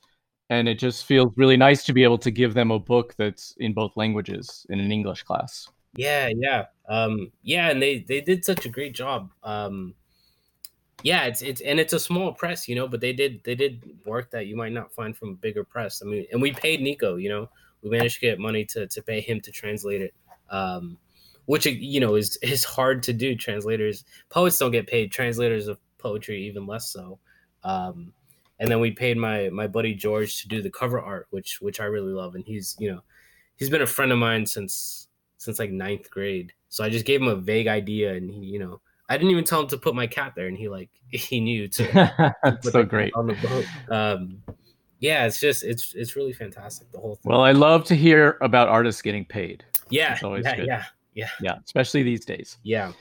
and 0.50 0.68
it 0.68 0.78
just 0.78 1.04
feels 1.04 1.32
really 1.36 1.56
nice 1.56 1.84
to 1.84 1.92
be 1.92 2.02
able 2.02 2.18
to 2.18 2.30
give 2.30 2.54
them 2.54 2.70
a 2.70 2.78
book 2.78 3.14
that's 3.18 3.54
in 3.58 3.74
both 3.74 3.96
languages 3.96 4.66
in 4.70 4.80
an 4.80 4.90
English 4.90 5.22
class. 5.22 5.68
Yeah, 5.94 6.30
yeah, 6.36 6.66
um, 6.88 7.32
yeah, 7.42 7.70
and 7.70 7.82
they 7.82 8.00
they 8.00 8.20
did 8.20 8.44
such 8.44 8.66
a 8.66 8.68
great 8.68 8.94
job. 8.94 9.32
Um, 9.42 9.94
yeah, 11.02 11.24
it's 11.24 11.42
it's 11.42 11.60
and 11.60 11.78
it's 11.78 11.92
a 11.92 12.00
small 12.00 12.32
press, 12.32 12.68
you 12.68 12.74
know, 12.74 12.88
but 12.88 13.00
they 13.00 13.12
did 13.12 13.42
they 13.44 13.54
did 13.54 13.82
work 14.04 14.30
that 14.30 14.46
you 14.46 14.56
might 14.56 14.72
not 14.72 14.92
find 14.92 15.16
from 15.16 15.30
a 15.30 15.34
bigger 15.34 15.64
press. 15.64 16.02
I 16.02 16.06
mean, 16.06 16.26
and 16.32 16.42
we 16.42 16.52
paid 16.52 16.80
Nico, 16.80 17.16
you 17.16 17.28
know, 17.28 17.48
we 17.82 17.90
managed 17.90 18.16
to 18.16 18.20
get 18.20 18.38
money 18.38 18.64
to 18.66 18.86
to 18.86 19.02
pay 19.02 19.20
him 19.20 19.40
to 19.42 19.52
translate 19.52 20.02
it. 20.02 20.14
Um, 20.50 20.98
which 21.48 21.64
you 21.66 22.00
know 22.00 22.14
is 22.14 22.36
is 22.42 22.64
hard 22.64 23.02
to 23.04 23.12
do. 23.12 23.34
Translators, 23.34 24.04
poets 24.28 24.58
don't 24.58 24.70
get 24.70 24.86
paid. 24.86 25.10
Translators 25.10 25.66
of 25.68 25.78
poetry 25.98 26.42
even 26.46 26.66
less 26.66 26.90
so. 26.90 27.18
Um, 27.64 28.12
and 28.58 28.70
then 28.70 28.80
we 28.80 28.90
paid 28.90 29.16
my 29.16 29.48
my 29.48 29.66
buddy 29.66 29.94
George 29.94 30.42
to 30.42 30.48
do 30.48 30.60
the 30.60 30.70
cover 30.70 31.00
art, 31.00 31.26
which 31.30 31.60
which 31.60 31.80
I 31.80 31.84
really 31.84 32.12
love, 32.12 32.34
and 32.34 32.44
he's 32.44 32.76
you 32.78 32.90
know 32.92 33.00
he's 33.56 33.70
been 33.70 33.82
a 33.82 33.86
friend 33.86 34.12
of 34.12 34.18
mine 34.18 34.46
since 34.46 35.08
since 35.38 35.58
like 35.58 35.70
ninth 35.70 36.10
grade. 36.10 36.52
So 36.68 36.84
I 36.84 36.90
just 36.90 37.06
gave 37.06 37.22
him 37.22 37.28
a 37.28 37.36
vague 37.36 37.68
idea, 37.68 38.14
and 38.14 38.30
he 38.30 38.40
you 38.40 38.58
know 38.58 38.80
I 39.08 39.16
didn't 39.16 39.30
even 39.30 39.44
tell 39.44 39.62
him 39.62 39.68
to 39.68 39.78
put 39.78 39.94
my 39.94 40.06
cat 40.06 40.34
there, 40.36 40.46
and 40.46 40.56
he 40.56 40.68
like 40.68 40.90
he 41.08 41.40
knew 41.40 41.68
to. 41.68 42.34
to 42.44 42.58
so 42.62 42.82
great 42.82 43.12
on 43.14 43.26
the 43.26 43.34
boat. 43.34 43.94
Um, 43.94 44.42
yeah, 45.00 45.26
it's 45.26 45.40
just 45.40 45.62
it's 45.64 45.94
it's 45.94 46.16
really 46.16 46.32
fantastic 46.32 46.90
the 46.92 46.98
whole 46.98 47.16
thing. 47.16 47.30
Well, 47.30 47.40
I 47.40 47.52
love 47.52 47.84
to 47.84 47.94
hear 47.94 48.36
about 48.40 48.68
artists 48.68 49.02
getting 49.02 49.24
paid. 49.24 49.64
Yeah, 49.90 50.18
yeah, 50.20 50.56
good. 50.56 50.66
yeah, 50.66 50.84
yeah, 51.14 51.28
yeah, 51.40 51.56
especially 51.64 52.02
these 52.02 52.24
days. 52.24 52.58
Yeah. 52.62 52.92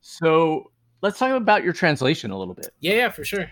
So 0.00 0.70
let's 1.00 1.18
talk 1.18 1.30
about 1.30 1.64
your 1.64 1.72
translation 1.72 2.30
a 2.30 2.38
little 2.38 2.54
bit. 2.54 2.70
Yeah, 2.80 2.94
yeah, 2.94 3.10
for 3.10 3.24
sure. 3.24 3.48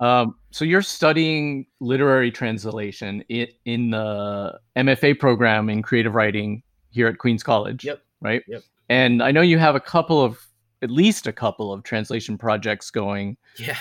Um, 0.00 0.34
so 0.50 0.64
you're 0.64 0.82
studying 0.82 1.66
literary 1.78 2.32
translation 2.32 3.22
in, 3.28 3.46
in 3.64 3.90
the 3.90 4.58
MFA 4.76 5.18
program 5.18 5.70
in 5.70 5.80
creative 5.82 6.16
writing 6.16 6.62
here 6.90 7.06
at 7.06 7.18
Queens 7.18 7.44
College. 7.44 7.84
Yep. 7.84 8.02
Right. 8.20 8.42
Yep. 8.48 8.62
And 8.88 9.22
I 9.22 9.30
know 9.30 9.42
you 9.42 9.58
have 9.58 9.76
a 9.76 9.80
couple 9.80 10.20
of, 10.20 10.44
at 10.82 10.90
least 10.90 11.26
a 11.26 11.32
couple 11.32 11.72
of 11.72 11.82
translation 11.82 12.36
projects 12.36 12.90
going. 12.90 13.36
Yeah. 13.58 13.76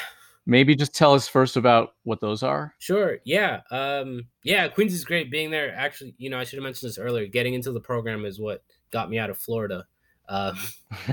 Maybe 0.45 0.75
just 0.75 0.95
tell 0.95 1.13
us 1.13 1.27
first 1.27 1.55
about 1.55 1.95
what 2.03 2.19
those 2.19 2.41
are. 2.41 2.73
Sure. 2.79 3.19
Yeah. 3.25 3.61
Um, 3.69 4.27
yeah. 4.43 4.67
Queens 4.67 4.93
is 4.93 5.05
great. 5.05 5.29
Being 5.29 5.51
there, 5.51 5.73
actually, 5.75 6.15
you 6.17 6.29
know, 6.29 6.39
I 6.39 6.43
should 6.43 6.57
have 6.57 6.63
mentioned 6.63 6.89
this 6.89 6.97
earlier. 6.97 7.27
Getting 7.27 7.53
into 7.53 7.71
the 7.71 7.79
program 7.79 8.25
is 8.25 8.39
what 8.39 8.63
got 8.91 9.09
me 9.09 9.19
out 9.19 9.29
of 9.29 9.37
Florida. 9.37 9.85
Um, 10.29 10.57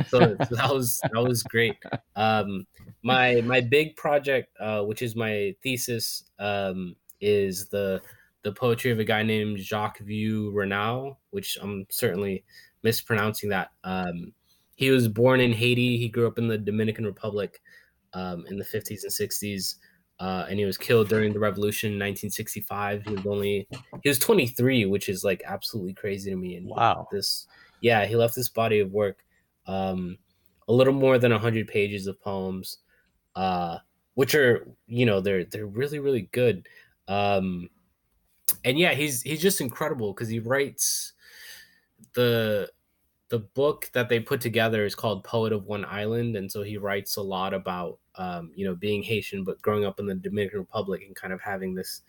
so, 0.09 0.37
so, 0.49 0.55
that 0.55 0.71
was 0.73 1.01
that 1.13 1.23
was 1.23 1.43
great. 1.43 1.77
Um, 2.17 2.67
my 3.03 3.41
my 3.43 3.61
big 3.61 3.97
project, 3.97 4.49
uh, 4.61 4.83
which 4.83 5.03
is 5.03 5.17
my 5.17 5.55
thesis, 5.63 6.25
um, 6.39 6.95
is 7.21 7.69
the 7.69 8.01
the 8.43 8.53
poetry 8.53 8.91
of 8.91 8.99
a 8.99 9.05
guy 9.05 9.23
named 9.23 9.59
Jacques 9.59 9.99
Viau 10.01 10.51
Renaud, 10.55 11.19
which 11.31 11.59
I'm 11.61 11.87
certainly 11.91 12.45
mispronouncing 12.83 13.51
that. 13.51 13.71
Um, 13.85 14.33
he 14.79 14.93
was 14.93 15.09
born 15.09 15.41
in 15.41 15.53
Haiti. 15.53 15.99
He 15.99 16.09
grew 16.09 16.29
up 16.29 16.39
in 16.39 16.47
the 16.47 16.57
Dominican 16.57 17.05
Republic 17.05 17.61
um, 18.13 18.47
in 18.47 18.59
the 18.59 18.65
50s 18.65 19.03
and 19.03 19.11
60s. 19.11 19.75
Uh, 20.21 20.47
and 20.49 20.57
he 20.57 20.65
was 20.65 20.79
killed 20.79 21.09
during 21.09 21.33
the 21.33 21.41
revolution 21.41 21.89
in 21.89 21.95
1965. 21.95 23.03
He 23.03 23.11
was 23.17 23.27
only 23.27 23.67
he 24.05 24.09
was 24.09 24.21
23, 24.21 24.87
which 24.87 25.09
is 25.09 25.25
like 25.25 25.43
absolutely 25.45 25.95
crazy 25.95 26.31
to 26.31 26.37
me. 26.37 26.55
And 26.55 26.69
wow, 26.69 27.09
this 27.11 27.49
yeah, 27.81 28.07
he 28.07 28.15
left 28.15 28.37
this 28.37 28.49
body 28.49 28.79
of 28.79 28.93
work, 28.93 29.25
um, 29.67 30.17
a 30.69 30.73
little 30.73 30.95
more 30.95 31.19
than 31.19 31.33
hundred 31.33 31.67
pages 31.67 32.07
of 32.07 32.21
poems, 32.21 32.79
uh, 33.35 33.79
which 34.15 34.37
are 34.37 34.69
you 34.87 35.07
know 35.07 35.21
they're 35.21 35.45
they're 35.45 35.67
really 35.67 35.99
really 35.99 36.29
good. 36.31 36.69
Um, 37.09 37.69
and 38.65 38.79
yeah, 38.79 38.95
he's 38.95 39.23
he's 39.23 39.43
just 39.43 39.61
incredible 39.61 40.13
because 40.13 40.29
he 40.29 40.39
writes 40.39 41.15
the 42.15 42.71
the 43.29 43.41
book 43.41 43.91
that 43.93 44.09
they 44.09 44.21
put 44.21 44.41
together 44.41 44.85
is 44.85 44.95
called 44.95 45.25
Poet 45.25 45.53
of 45.53 45.67
One 45.67 45.85
Island, 45.85 46.37
and 46.37 46.51
so 46.51 46.63
he 46.63 46.79
writes 46.79 47.17
a 47.17 47.23
lot 47.23 47.53
about 47.55 47.99
um, 48.15 48.51
you 48.55 48.65
know 48.65 48.75
being 48.75 49.03
Haitian 49.03 49.45
but 49.45 49.61
growing 49.63 49.85
up 49.85 50.01
in 50.01 50.07
the 50.07 50.15
Dominican 50.15 50.61
Republic 50.61 51.03
and 51.07 51.15
kind 51.15 51.33
of 51.33 51.41
having 51.41 51.75
this 51.75 52.03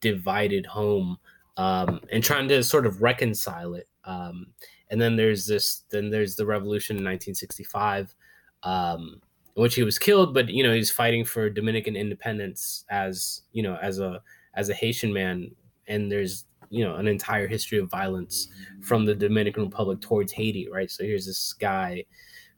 divided 0.00 0.66
home 0.66 1.18
um, 1.56 2.00
and 2.12 2.22
trying 2.22 2.48
to 2.48 2.62
sort 2.62 2.86
of 2.86 3.02
reconcile 3.02 3.74
it. 3.74 3.88
Um, 4.04 4.48
and 4.90 5.00
then 5.00 5.16
there's 5.16 5.46
this 5.46 5.82
then 5.90 6.10
there's 6.10 6.36
the 6.36 6.46
revolution 6.46 6.96
in 6.96 7.04
1965 7.04 8.14
um, 8.62 9.20
in 9.56 9.62
which 9.62 9.74
he 9.74 9.82
was 9.82 9.98
killed 9.98 10.34
but 10.34 10.48
you 10.48 10.62
know 10.62 10.72
he's 10.72 10.90
fighting 10.90 11.24
for 11.24 11.50
dominican 11.50 11.96
independence 11.96 12.84
as 12.90 13.42
you 13.52 13.62
know 13.62 13.76
as 13.82 13.98
a 13.98 14.20
as 14.54 14.68
a 14.68 14.74
haitian 14.74 15.12
man 15.12 15.50
and 15.88 16.10
there's 16.10 16.44
you 16.70 16.84
know 16.84 16.96
an 16.96 17.08
entire 17.08 17.46
history 17.46 17.78
of 17.78 17.90
violence 17.90 18.48
from 18.80 19.04
the 19.04 19.14
dominican 19.14 19.64
republic 19.64 20.00
towards 20.00 20.32
haiti 20.32 20.68
right 20.70 20.90
so 20.90 21.04
here's 21.04 21.26
this 21.26 21.52
guy 21.54 22.04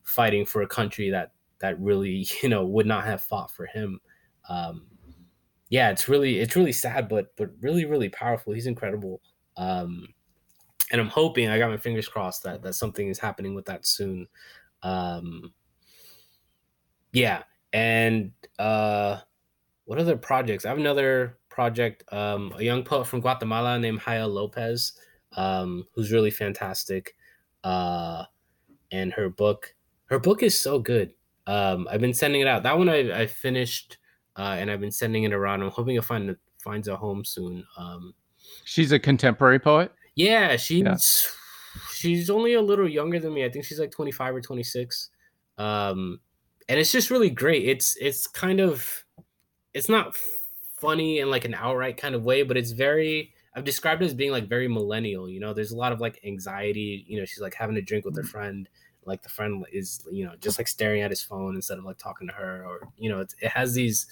fighting 0.02 0.44
for 0.44 0.62
a 0.62 0.68
country 0.68 1.10
that 1.10 1.32
that 1.60 1.78
really 1.80 2.26
you 2.42 2.48
know 2.48 2.64
would 2.64 2.86
not 2.86 3.04
have 3.04 3.22
fought 3.22 3.50
for 3.50 3.66
him 3.66 4.00
um, 4.48 4.86
yeah 5.68 5.90
it's 5.90 6.08
really 6.08 6.38
it's 6.38 6.56
really 6.56 6.72
sad 6.72 7.08
but 7.08 7.34
but 7.36 7.50
really 7.60 7.84
really 7.84 8.08
powerful 8.08 8.52
he's 8.52 8.66
incredible 8.66 9.20
um, 9.56 10.06
and 10.90 11.00
I'm 11.00 11.08
hoping 11.08 11.48
I 11.48 11.58
got 11.58 11.70
my 11.70 11.76
fingers 11.76 12.08
crossed 12.08 12.42
that 12.44 12.62
that 12.62 12.74
something 12.74 13.08
is 13.08 13.18
happening 13.18 13.54
with 13.54 13.66
that 13.66 13.86
soon. 13.86 14.26
Um, 14.82 15.52
yeah, 17.12 17.42
and 17.72 18.32
uh, 18.58 19.18
what 19.84 19.98
other 19.98 20.16
projects? 20.16 20.64
I 20.64 20.68
have 20.70 20.78
another 20.78 21.37
project. 21.58 22.04
Um, 22.12 22.54
a 22.56 22.62
young 22.62 22.84
poet 22.84 23.04
from 23.08 23.20
Guatemala 23.20 23.80
named 23.80 23.98
Haya 23.98 24.28
Lopez, 24.28 24.92
um, 25.32 25.84
who's 25.92 26.12
really 26.12 26.30
fantastic. 26.30 27.16
Uh, 27.64 28.22
and 28.92 29.12
her 29.14 29.28
book, 29.28 29.74
her 30.04 30.20
book 30.20 30.44
is 30.44 30.56
so 30.60 30.78
good. 30.78 31.14
Um, 31.48 31.88
I've 31.90 32.00
been 32.00 32.14
sending 32.14 32.42
it 32.42 32.46
out. 32.46 32.62
That 32.62 32.78
one 32.78 32.88
I, 32.88 33.22
I 33.22 33.26
finished, 33.26 33.98
uh, 34.36 34.54
and 34.56 34.70
I've 34.70 34.78
been 34.80 34.92
sending 34.92 35.24
it 35.24 35.32
around. 35.32 35.62
I'm 35.62 35.70
hoping 35.70 35.96
it 35.96 36.04
find 36.04 36.36
finds 36.62 36.86
a 36.86 36.94
home 36.96 37.24
soon. 37.24 37.64
Um, 37.76 38.14
She's 38.64 38.92
a 38.92 38.98
contemporary 39.00 39.58
poet. 39.58 39.90
Yeah, 40.14 40.54
she's 40.54 40.84
yeah. 40.84 40.94
she's 41.92 42.30
only 42.30 42.54
a 42.54 42.62
little 42.62 42.88
younger 42.88 43.18
than 43.18 43.34
me. 43.34 43.44
I 43.44 43.50
think 43.50 43.64
she's 43.64 43.80
like 43.80 43.90
25 43.90 44.36
or 44.36 44.40
26. 44.40 45.10
Um 45.58 46.20
and 46.68 46.78
it's 46.78 46.92
just 46.92 47.10
really 47.10 47.30
great. 47.30 47.64
It's 47.68 47.96
it's 48.00 48.28
kind 48.28 48.60
of 48.60 49.04
it's 49.74 49.88
not 49.88 50.16
funny 50.80 51.18
in 51.20 51.30
like 51.30 51.44
an 51.44 51.54
outright 51.54 51.96
kind 51.96 52.14
of 52.14 52.24
way, 52.24 52.42
but 52.42 52.56
it's 52.56 52.72
very 52.72 53.32
I've 53.54 53.64
described 53.64 54.02
it 54.02 54.06
as 54.06 54.14
being 54.14 54.30
like 54.30 54.48
very 54.48 54.68
millennial, 54.68 55.28
you 55.28 55.40
know. 55.40 55.52
There's 55.52 55.72
a 55.72 55.76
lot 55.76 55.92
of 55.92 56.00
like 56.00 56.20
anxiety, 56.24 57.04
you 57.08 57.18
know, 57.18 57.24
she's 57.24 57.40
like 57.40 57.54
having 57.54 57.76
a 57.76 57.82
drink 57.82 58.04
with 58.04 58.16
her 58.16 58.22
mm. 58.22 58.28
friend, 58.28 58.68
like 59.04 59.22
the 59.22 59.28
friend 59.28 59.64
is, 59.72 60.06
you 60.12 60.24
know, 60.24 60.34
just 60.40 60.58
like 60.58 60.68
staring 60.68 61.02
at 61.02 61.10
his 61.10 61.22
phone 61.22 61.56
instead 61.56 61.78
of 61.78 61.84
like 61.84 61.98
talking 61.98 62.28
to 62.28 62.34
her 62.34 62.64
or 62.64 62.88
you 62.96 63.08
know, 63.08 63.20
it, 63.20 63.34
it 63.40 63.48
has 63.50 63.74
these 63.74 64.06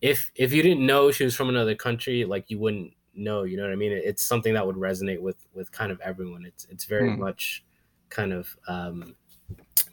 if 0.00 0.30
if 0.34 0.52
you 0.52 0.62
didn't 0.62 0.84
know 0.84 1.10
she 1.10 1.24
was 1.24 1.34
from 1.34 1.48
another 1.48 1.74
country, 1.74 2.24
like 2.24 2.50
you 2.50 2.58
wouldn't 2.58 2.92
know. 3.14 3.44
You 3.44 3.56
know 3.56 3.62
what 3.62 3.72
I 3.72 3.76
mean? 3.76 3.92
It's 3.92 4.22
something 4.22 4.54
that 4.54 4.66
would 4.66 4.76
resonate 4.76 5.20
with 5.20 5.46
with 5.54 5.70
kind 5.72 5.92
of 5.92 6.00
everyone. 6.00 6.44
It's 6.44 6.66
it's 6.66 6.84
very 6.84 7.10
Hmm. 7.10 7.20
much 7.20 7.64
kind 8.10 8.32
of 8.32 8.56
um, 8.68 9.16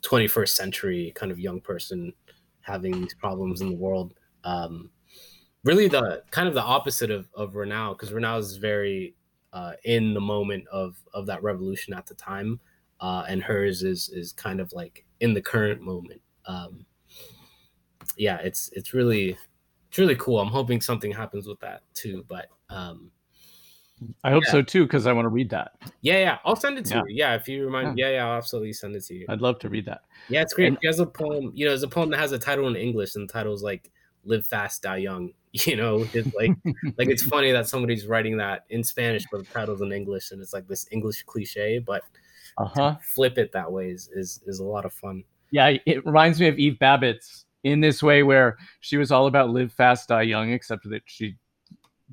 21st 0.01 0.49
century 0.49 1.11
kind 1.15 1.31
of 1.31 1.39
young 1.39 1.61
person 1.61 2.13
having 2.61 3.01
these 3.01 3.13
problems 3.13 3.61
in 3.61 3.69
the 3.69 3.75
world. 3.75 4.13
Um, 4.43 4.91
really, 5.63 5.87
the 5.87 6.23
kind 6.31 6.47
of 6.47 6.53
the 6.53 6.61
opposite 6.63 7.11
of 7.11 7.27
of 7.33 7.55
Renaud 7.55 7.93
because 7.93 8.11
Renaud 8.13 8.37
is 8.37 8.57
very 8.57 9.15
uh, 9.53 9.73
in 9.83 10.13
the 10.13 10.21
moment 10.21 10.65
of 10.71 10.95
of 11.13 11.25
that 11.27 11.41
revolution 11.43 11.93
at 11.93 12.05
the 12.07 12.15
time, 12.15 12.59
uh, 12.99 13.25
and 13.27 13.43
hers 13.43 13.83
is 13.83 14.09
is 14.09 14.31
kind 14.33 14.59
of 14.59 14.71
like 14.73 15.05
in 15.19 15.33
the 15.33 15.41
current 15.41 15.81
moment. 15.81 16.21
Um, 16.45 16.85
yeah, 18.17 18.37
it's 18.37 18.69
it's 18.73 18.93
really 18.93 19.37
it's 19.89 19.97
really 19.97 20.15
cool. 20.15 20.39
I'm 20.39 20.47
hoping 20.47 20.81
something 20.81 21.11
happens 21.11 21.47
with 21.47 21.59
that 21.59 21.81
too. 21.93 22.25
But 22.27 22.47
um, 22.69 23.11
I 24.23 24.31
hope 24.31 24.43
Yeah. 24.45 24.51
so 24.51 24.61
too, 24.63 24.85
because 24.85 25.05
I 25.05 25.13
want 25.13 25.25
to 25.25 25.29
read 25.29 25.49
that. 25.51 25.73
yeah, 26.01 26.17
yeah, 26.19 26.37
I'll 26.45 26.55
send 26.55 26.77
it 26.79 26.85
to 26.85 26.95
Yeah. 26.95 27.03
you. 27.07 27.15
Yeah, 27.15 27.35
if 27.35 27.47
you 27.47 27.63
remind, 27.65 27.97
yeah, 27.99 28.09
yeah, 28.09 28.27
I'll 28.27 28.37
absolutely 28.37 28.73
send 28.73 28.95
it 28.95 29.03
to 29.05 29.13
you. 29.13 29.25
I'd 29.29 29.41
love 29.41 29.59
to 29.59 29.69
read 29.69 29.85
that. 29.85 30.01
Yeah, 30.29 30.41
it's 30.41 30.53
great. 30.53 30.69
And- 30.69 30.77
She 30.81 30.87
has 30.87 30.99
a 30.99 31.05
poem. 31.05 31.51
You 31.53 31.65
know, 31.65 31.71
there's 31.71 31.83
a 31.83 31.87
poem 31.87 32.09
that 32.09 32.17
has 32.19 32.31
a 32.31 32.39
title 32.39 32.67
in 32.67 32.75
English, 32.75 33.15
and 33.15 33.27
the 33.29 33.31
title 33.33 33.53
is 33.53 33.61
like 33.61 33.91
"Live 34.23 34.47
Fast, 34.47 34.81
Die 34.83 34.97
Young." 34.97 35.33
You 35.65 35.75
know, 35.75 36.05
it's 36.13 36.33
like 36.33 36.51
like 36.97 37.09
it's 37.09 37.23
funny 37.23 37.51
that 37.51 37.67
somebody's 37.67 38.07
writing 38.07 38.37
that 38.37 38.63
in 38.69 38.85
Spanish, 38.85 39.23
but 39.29 39.39
the 39.39 39.53
title's 39.53 39.81
in 39.81 39.91
English, 39.91 40.31
and 40.31 40.41
it's 40.41 40.53
like 40.53 40.65
this 40.65 40.87
English 40.91 41.23
cliche. 41.23 41.79
But 41.79 42.03
Uh 42.57 42.69
huh. 42.73 42.95
flip 43.01 43.37
it 43.37 43.51
that 43.51 43.69
way 43.69 43.89
is 43.89 44.09
is, 44.15 44.41
is 44.47 44.59
a 44.59 44.63
lot 44.63 44.85
of 44.85 44.93
fun. 44.93 45.25
Yeah, 45.51 45.75
it 45.85 46.05
reminds 46.05 46.39
me 46.39 46.47
of 46.47 46.57
Eve 46.57 46.77
Babitz 46.79 47.43
in 47.65 47.81
this 47.81 48.01
way, 48.01 48.23
where 48.23 48.57
she 48.79 48.95
was 48.95 49.11
all 49.11 49.27
about 49.27 49.49
live 49.49 49.73
fast, 49.73 50.07
die 50.07 50.21
young, 50.21 50.51
except 50.51 50.89
that 50.89 51.01
she 51.05 51.35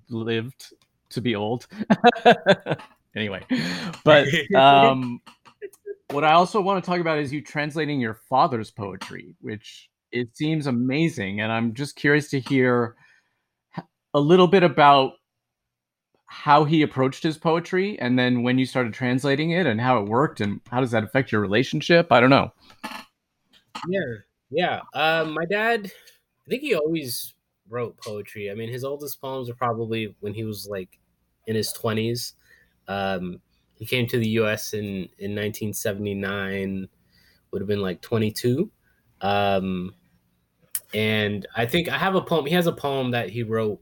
lived 0.09 0.73
to 1.11 1.21
be 1.21 1.37
old. 1.37 1.69
anyway, 3.17 3.45
but 4.05 4.27
um, 4.57 5.21
what 6.11 6.25
I 6.25 6.33
also 6.33 6.61
want 6.61 6.83
to 6.83 6.91
talk 6.91 7.01
about 7.01 7.19
is 7.19 7.33
you 7.33 7.41
translating 7.41 8.01
your 8.01 8.15
father's 8.15 8.73
poetry, 8.73 9.37
which 9.41 9.89
it 10.11 10.37
seems 10.37 10.67
amazing, 10.67 11.41
and 11.41 11.53
I'm 11.53 11.73
just 11.73 11.95
curious 11.95 12.31
to 12.31 12.41
hear 12.41 12.97
a 14.15 14.21
little 14.21 14.49
bit 14.49 14.63
about 14.63 15.13
how 16.27 16.65
he 16.65 16.83
approached 16.83 17.23
his 17.23 17.39
poetry 17.39 17.99
and 18.01 18.19
then 18.19 18.43
when 18.43 18.59
you 18.59 18.67
started 18.67 18.93
translating 18.93 19.51
it 19.53 19.67
and 19.67 19.81
how 19.81 19.99
it 19.99 20.09
worked 20.09 20.41
and 20.41 20.61
how 20.71 20.81
does 20.81 20.91
that 20.91 21.03
affect 21.03 21.33
your 21.33 21.41
relationship 21.41 22.13
i 22.13 22.21
don't 22.21 22.29
know 22.29 22.53
Yeah, 23.87 24.01
yeah. 24.51 24.81
Um, 24.95 25.35
my 25.35 25.45
dad, 25.45 25.87
I 25.87 26.51
think 26.51 26.63
he 26.63 26.75
always 26.75 27.35
wrote 27.69 27.97
poetry. 27.99 28.51
I 28.51 28.55
mean, 28.55 28.71
his 28.71 28.85
oldest 28.85 29.21
poems 29.21 29.49
are 29.49 29.55
probably 29.55 30.17
when 30.21 30.35
he 30.35 30.45
was 30.45 30.67
like 30.69 30.99
in 31.47 31.55
his 31.55 31.73
twenties. 31.73 32.35
Um, 32.89 33.41
he 33.75 33.87
came 33.87 34.07
to 34.09 34.19
the 34.19 34.29
U.S. 34.31 34.75
in 34.75 35.09
in 35.19 35.35
1979. 35.35 36.89
Would 37.51 37.63
have 37.63 37.69
been 37.69 37.81
like 37.81 38.03
22. 38.03 38.71
Um, 39.23 39.95
and 40.93 41.47
I 41.57 41.65
think 41.65 41.89
I 41.89 41.97
have 41.97 42.15
a 42.15 42.21
poem. 42.21 42.47
He 42.47 42.55
has 42.55 42.67
a 42.67 42.73
poem 42.73 43.13
that 43.13 43.31
he 43.31 43.43
wrote, 43.43 43.81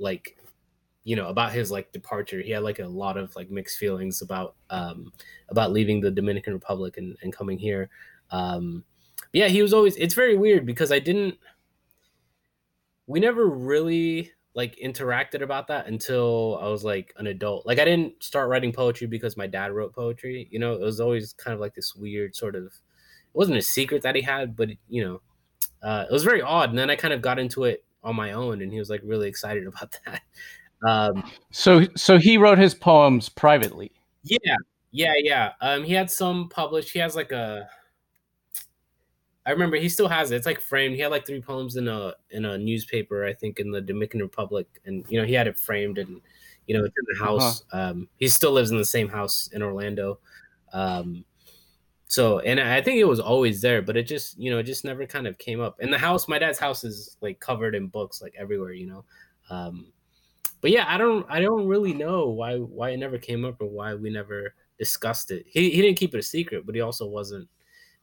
like, 0.00 0.36
you 1.04 1.14
know, 1.14 1.28
about 1.28 1.52
his 1.52 1.70
like 1.70 1.92
departure. 1.92 2.40
He 2.40 2.50
had 2.50 2.64
like 2.64 2.80
a 2.80 2.88
lot 2.88 3.16
of 3.16 3.34
like 3.36 3.50
mixed 3.50 3.78
feelings 3.78 4.22
about 4.22 4.56
um 4.70 5.12
about 5.48 5.72
leaving 5.72 6.00
the 6.00 6.10
Dominican 6.10 6.52
Republic 6.52 6.96
and, 6.96 7.16
and 7.22 7.32
coming 7.32 7.58
here. 7.58 7.90
Um 8.30 8.84
yeah 9.32 9.48
he 9.48 9.62
was 9.62 9.72
always 9.72 9.96
it's 9.96 10.14
very 10.14 10.36
weird 10.36 10.66
because 10.66 10.90
i 10.90 10.98
didn't 10.98 11.36
we 13.06 13.20
never 13.20 13.46
really 13.46 14.30
like 14.54 14.76
interacted 14.82 15.42
about 15.42 15.68
that 15.68 15.86
until 15.86 16.58
i 16.60 16.68
was 16.68 16.84
like 16.84 17.12
an 17.16 17.28
adult. 17.28 17.66
Like 17.66 17.78
i 17.78 17.84
didn't 17.84 18.22
start 18.22 18.48
writing 18.48 18.72
poetry 18.72 19.06
because 19.06 19.36
my 19.36 19.46
dad 19.46 19.72
wrote 19.72 19.94
poetry 19.94 20.48
you 20.50 20.58
know? 20.58 20.74
It 20.74 20.80
was 20.80 21.00
always 21.00 21.32
kind 21.34 21.54
of 21.54 21.60
like 21.60 21.74
this 21.74 21.94
weird 21.94 22.34
sort 22.34 22.56
of 22.56 22.64
it 22.64 22.72
wasn't 23.34 23.58
a 23.58 23.62
secret 23.62 24.02
that 24.02 24.16
he 24.16 24.22
had 24.22 24.56
but 24.56 24.70
you 24.88 25.04
know 25.04 25.20
uh, 25.82 26.04
it 26.10 26.12
was 26.12 26.24
very 26.24 26.42
odd. 26.42 26.68
And 26.70 26.78
then 26.78 26.90
i 26.90 26.96
kind 26.96 27.14
of 27.14 27.22
got 27.22 27.38
into 27.38 27.64
it 27.64 27.84
on 28.02 28.16
my 28.16 28.32
own 28.32 28.62
and 28.62 28.72
he 28.72 28.78
was 28.78 28.90
like 28.90 29.00
really 29.04 29.28
excited 29.28 29.66
about 29.68 29.96
that 30.06 30.22
um 30.86 31.30
so 31.50 31.84
so 31.96 32.18
he 32.18 32.38
wrote 32.38 32.58
his 32.58 32.74
poems 32.74 33.28
privately 33.28 33.92
yeah, 34.22 34.56
yeah, 34.92 35.12
yeah. 35.18 35.52
Um, 35.60 35.84
he 35.84 35.92
had 35.94 36.10
some 36.10 36.48
published. 36.48 36.92
He 36.92 36.98
has 36.98 37.14
like 37.16 37.32
a. 37.32 37.68
I 39.46 39.52
remember 39.52 39.76
he 39.76 39.88
still 39.88 40.08
has 40.08 40.30
it. 40.30 40.36
It's 40.36 40.46
like 40.46 40.60
framed. 40.60 40.96
He 40.96 41.00
had 41.00 41.10
like 41.10 41.26
three 41.26 41.40
poems 41.40 41.76
in 41.76 41.88
a 41.88 42.14
in 42.30 42.44
a 42.44 42.58
newspaper, 42.58 43.24
I 43.24 43.32
think, 43.32 43.58
in 43.58 43.70
the 43.70 43.80
Dominican 43.80 44.20
Republic, 44.20 44.66
and 44.84 45.04
you 45.08 45.20
know 45.20 45.26
he 45.26 45.34
had 45.34 45.46
it 45.46 45.58
framed 45.58 45.98
and 45.98 46.20
you 46.66 46.76
know 46.76 46.84
it's 46.84 46.94
in 46.96 47.04
the 47.14 47.24
house. 47.24 47.64
Um, 47.72 48.08
he 48.16 48.28
still 48.28 48.52
lives 48.52 48.70
in 48.70 48.78
the 48.78 48.84
same 48.84 49.08
house 49.08 49.48
in 49.52 49.62
Orlando. 49.62 50.18
Um, 50.72 51.24
so 52.10 52.40
and 52.40 52.58
I 52.58 52.82
think 52.82 52.98
it 52.98 53.04
was 53.04 53.20
always 53.20 53.60
there, 53.60 53.82
but 53.82 53.96
it 53.96 54.02
just 54.02 54.36
you 54.36 54.50
know 54.50 54.58
it 54.58 54.64
just 54.64 54.84
never 54.84 55.06
kind 55.06 55.28
of 55.28 55.38
came 55.38 55.60
up. 55.60 55.76
And 55.78 55.92
the 55.92 55.98
house, 55.98 56.26
my 56.26 56.40
dad's 56.40 56.58
house, 56.58 56.82
is 56.82 57.16
like 57.20 57.38
covered 57.38 57.76
in 57.76 57.86
books 57.86 58.20
like 58.20 58.34
everywhere, 58.36 58.72
you 58.72 58.88
know. 58.88 59.04
Um, 59.48 59.92
but 60.60 60.72
yeah, 60.72 60.86
I 60.88 60.98
don't 60.98 61.24
I 61.30 61.40
don't 61.40 61.68
really 61.68 61.94
know 61.94 62.28
why 62.30 62.56
why 62.58 62.90
it 62.90 62.96
never 62.96 63.16
came 63.16 63.44
up 63.44 63.60
or 63.62 63.68
why 63.68 63.94
we 63.94 64.10
never 64.10 64.54
discussed 64.76 65.30
it. 65.30 65.46
He 65.48 65.70
he 65.70 65.80
didn't 65.82 65.98
keep 65.98 66.12
it 66.14 66.18
a 66.18 66.22
secret, 66.22 66.66
but 66.66 66.74
he 66.74 66.80
also 66.80 67.06
wasn't 67.06 67.48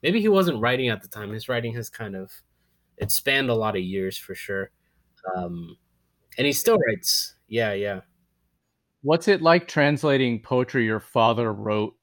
maybe 0.04 0.22
he 0.22 0.30
wasn't 0.30 0.62
writing 0.62 0.88
at 0.90 1.02
the 1.02 1.10
time. 1.10 1.34
His 1.34 1.50
writing 1.50 1.74
has 1.76 1.90
kind 1.90 2.16
of 2.16 2.32
it 2.98 3.12
spanned 3.12 3.50
a 3.50 3.56
lot 3.56 3.76
of 3.76 3.84
years 3.84 4.18
for 4.18 4.36
sure. 4.36 4.72
Um 5.36 5.78
and 6.38 6.48
he 6.48 6.54
still 6.54 6.78
writes. 6.80 7.36
Yeah, 7.50 7.74
yeah. 7.74 8.02
what's 9.02 9.28
it 9.28 9.42
like 9.42 9.68
translating 9.68 10.42
poetry 10.42 10.86
your 10.86 11.00
father 11.00 11.54
wrote 11.54 11.96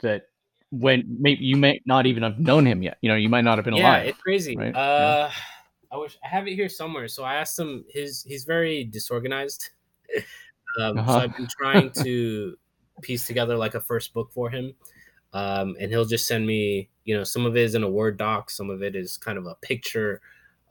that 0.00 0.24
when 0.70 1.04
maybe 1.18 1.44
you 1.44 1.56
may 1.56 1.80
not 1.86 2.06
even 2.06 2.22
have 2.22 2.38
known 2.38 2.66
him 2.66 2.82
yet 2.82 2.98
you 3.00 3.08
know 3.08 3.16
you 3.16 3.28
might 3.28 3.44
not 3.44 3.56
have 3.56 3.64
been 3.64 3.74
yeah, 3.74 3.96
alive 3.96 4.06
it's 4.08 4.18
crazy. 4.18 4.56
right? 4.56 4.74
Uh 4.74 5.30
I 5.90 5.96
wish 5.96 6.18
I 6.22 6.28
have 6.28 6.46
it 6.46 6.54
here 6.54 6.68
somewhere. 6.68 7.08
So 7.08 7.24
I 7.24 7.36
asked 7.36 7.58
him 7.58 7.84
his 7.88 8.22
he's 8.22 8.44
very 8.44 8.84
disorganized. 8.84 9.70
um 10.80 10.98
Uh-huh. 10.98 11.12
so 11.12 11.18
I've 11.20 11.36
been 11.36 11.48
trying 11.58 11.90
to 12.02 12.56
piece 13.02 13.26
together 13.26 13.56
like 13.56 13.74
a 13.74 13.80
first 13.80 14.12
book 14.12 14.30
for 14.32 14.50
him. 14.50 14.74
Um 15.32 15.76
and 15.80 15.90
he'll 15.90 16.04
just 16.04 16.26
send 16.26 16.46
me, 16.46 16.88
you 17.04 17.16
know, 17.16 17.24
some 17.24 17.46
of 17.46 17.56
it 17.56 17.62
is 17.62 17.74
in 17.74 17.82
a 17.82 17.90
Word 17.90 18.18
doc, 18.18 18.50
some 18.50 18.70
of 18.70 18.82
it 18.82 18.94
is 18.94 19.16
kind 19.16 19.38
of 19.38 19.46
a 19.46 19.54
picture 19.56 20.20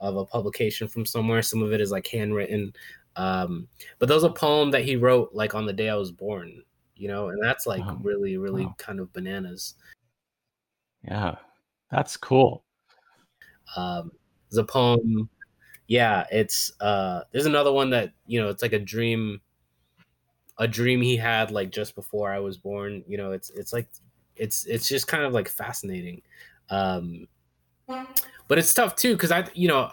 of 0.00 0.16
a 0.16 0.24
publication 0.24 0.86
from 0.86 1.04
somewhere, 1.04 1.42
some 1.42 1.62
of 1.62 1.72
it 1.72 1.80
is 1.80 1.90
like 1.90 2.06
handwritten. 2.06 2.72
Um 3.16 3.66
but 3.98 4.08
there's 4.08 4.22
a 4.24 4.30
poem 4.30 4.70
that 4.70 4.84
he 4.84 4.96
wrote 4.96 5.30
like 5.32 5.54
on 5.54 5.66
the 5.66 5.72
day 5.72 5.88
I 5.88 5.96
was 5.96 6.12
born, 6.12 6.62
you 6.98 7.08
know, 7.08 7.28
and 7.28 7.42
that's 7.42 7.66
like 7.66 7.80
Wow. 7.80 7.98
really, 8.02 8.36
really 8.36 8.66
Wow. 8.66 8.74
kind 8.78 9.00
of 9.00 9.12
bananas. 9.12 9.74
yeah 11.04 11.36
that's 11.90 12.16
cool 12.16 12.64
um 13.76 14.10
there's 14.50 14.58
a 14.58 14.64
poem 14.64 15.28
yeah 15.86 16.26
it's 16.32 16.72
uh 16.80 17.22
there's 17.32 17.46
another 17.46 17.72
one 17.72 17.90
that 17.90 18.12
you 18.26 18.40
know 18.40 18.48
it's 18.48 18.62
like 18.62 18.72
a 18.72 18.78
dream 18.78 19.40
a 20.58 20.66
dream 20.66 21.00
he 21.00 21.16
had 21.16 21.50
like 21.50 21.70
just 21.70 21.94
before 21.94 22.32
i 22.32 22.38
was 22.38 22.56
born 22.58 23.04
you 23.06 23.16
know 23.16 23.32
it's 23.32 23.50
it's 23.50 23.72
like 23.72 23.88
it's 24.36 24.64
it's 24.66 24.88
just 24.88 25.06
kind 25.06 25.22
of 25.22 25.32
like 25.32 25.48
fascinating 25.48 26.20
um 26.70 27.26
but 28.48 28.58
it's 28.58 28.74
tough 28.74 28.96
too 28.96 29.14
because 29.14 29.30
i 29.30 29.46
you 29.54 29.68
know 29.68 29.90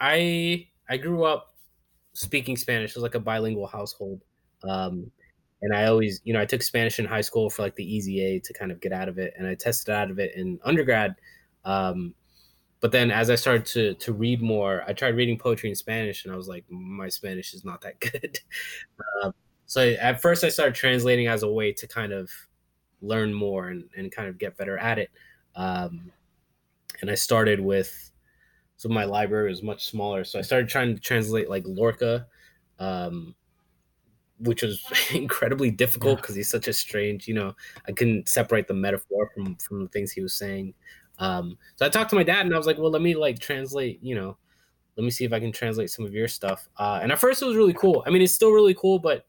i 0.00 0.66
i 0.88 0.96
grew 0.96 1.24
up 1.24 1.54
speaking 2.14 2.56
spanish 2.56 2.90
it 2.90 2.96
was 2.96 3.02
like 3.02 3.14
a 3.14 3.20
bilingual 3.20 3.66
household 3.66 4.24
um 4.64 5.10
and 5.62 5.74
i 5.74 5.86
always 5.86 6.20
you 6.24 6.32
know 6.32 6.40
i 6.40 6.44
took 6.44 6.62
spanish 6.62 6.98
in 6.98 7.04
high 7.04 7.20
school 7.20 7.50
for 7.50 7.62
like 7.62 7.74
the 7.76 7.94
easy 7.94 8.22
a 8.24 8.38
to 8.38 8.52
kind 8.52 8.70
of 8.70 8.80
get 8.80 8.92
out 8.92 9.08
of 9.08 9.18
it 9.18 9.34
and 9.36 9.46
i 9.46 9.54
tested 9.54 9.94
out 9.94 10.10
of 10.10 10.18
it 10.18 10.34
in 10.34 10.58
undergrad 10.64 11.14
um 11.64 12.14
but 12.80 12.92
then 12.92 13.10
as 13.10 13.28
I 13.30 13.34
started 13.34 13.66
to 13.66 13.94
to 13.94 14.12
read 14.12 14.40
more, 14.40 14.84
I 14.86 14.92
tried 14.92 15.16
reading 15.16 15.38
poetry 15.38 15.68
in 15.68 15.74
Spanish, 15.76 16.24
and 16.24 16.32
I 16.32 16.36
was 16.36 16.48
like, 16.48 16.64
my 16.70 17.08
Spanish 17.08 17.54
is 17.54 17.64
not 17.64 17.80
that 17.80 17.98
good. 18.00 18.38
um, 19.22 19.34
so 19.66 19.82
at 20.00 20.22
first, 20.22 20.44
I 20.44 20.48
started 20.48 20.74
translating 20.74 21.26
as 21.26 21.42
a 21.42 21.50
way 21.50 21.72
to 21.72 21.86
kind 21.86 22.12
of 22.12 22.30
learn 23.02 23.34
more 23.34 23.68
and, 23.68 23.84
and 23.96 24.10
kind 24.10 24.28
of 24.28 24.38
get 24.38 24.56
better 24.56 24.78
at 24.78 24.98
it. 24.98 25.10
Um, 25.56 26.10
and 27.00 27.10
I 27.10 27.14
started 27.14 27.60
with 27.60 28.10
so 28.76 28.88
my 28.88 29.04
library 29.04 29.50
was 29.50 29.62
much 29.62 29.86
smaller, 29.86 30.22
so 30.22 30.38
I 30.38 30.42
started 30.42 30.68
trying 30.68 30.94
to 30.94 31.00
translate 31.00 31.50
like 31.50 31.64
Lorca, 31.66 32.26
um, 32.78 33.34
which 34.40 34.62
was 34.62 34.84
incredibly 35.14 35.70
difficult 35.70 36.18
Yeah. 36.18 36.22
because 36.22 36.36
he's 36.36 36.48
such 36.50 36.68
a 36.68 36.72
strange, 36.72 37.28
you 37.28 37.34
know, 37.34 37.54
I 37.86 37.92
couldn't 37.92 38.28
separate 38.28 38.68
the 38.68 38.74
metaphor 38.74 39.30
from 39.34 39.56
from 39.56 39.82
the 39.82 39.88
things 39.88 40.12
he 40.12 40.22
was 40.22 40.34
saying. 40.34 40.74
Um, 41.18 41.58
so 41.76 41.86
I 41.86 41.88
talked 41.88 42.10
to 42.10 42.16
my 42.16 42.22
dad 42.22 42.46
and 42.46 42.54
I 42.54 42.58
was 42.58 42.66
like, 42.66 42.78
well, 42.78 42.90
let 42.90 43.02
me 43.02 43.14
like 43.16 43.40
translate, 43.40 44.02
you 44.02 44.14
know, 44.14 44.38
let 44.96 45.04
me 45.04 45.10
see 45.10 45.24
if 45.24 45.32
I 45.32 45.40
can 45.40 45.52
translate 45.52 45.90
some 45.90 46.04
of 46.06 46.14
your 46.14 46.28
stuff. 46.28 46.68
Uh, 46.78 47.00
and 47.02 47.12
at 47.12 47.18
first 47.20 47.42
it 47.42 47.46
was 47.46 47.56
really 47.56 47.74
cool. 47.74 48.04
I 48.06 48.10
mean, 48.10 48.22
it's 48.22 48.34
still 48.34 48.52
really 48.52 48.74
cool, 48.74 48.98
but 49.00 49.26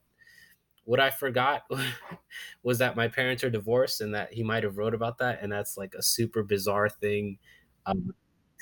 what 0.84 1.00
I 1.00 1.10
forgot 1.10 1.62
was 2.62 2.78
that 2.78 2.96
my 2.96 3.08
parents 3.08 3.44
are 3.44 3.50
divorced 3.50 4.00
and 4.00 4.14
that 4.14 4.32
he 4.32 4.42
might 4.42 4.64
have 4.64 4.78
wrote 4.78 4.94
about 4.94 5.18
that. 5.18 5.40
And 5.42 5.52
that's 5.52 5.76
like 5.76 5.94
a 5.94 6.02
super 6.02 6.42
bizarre 6.42 6.88
thing 6.88 7.38
um, 7.86 8.14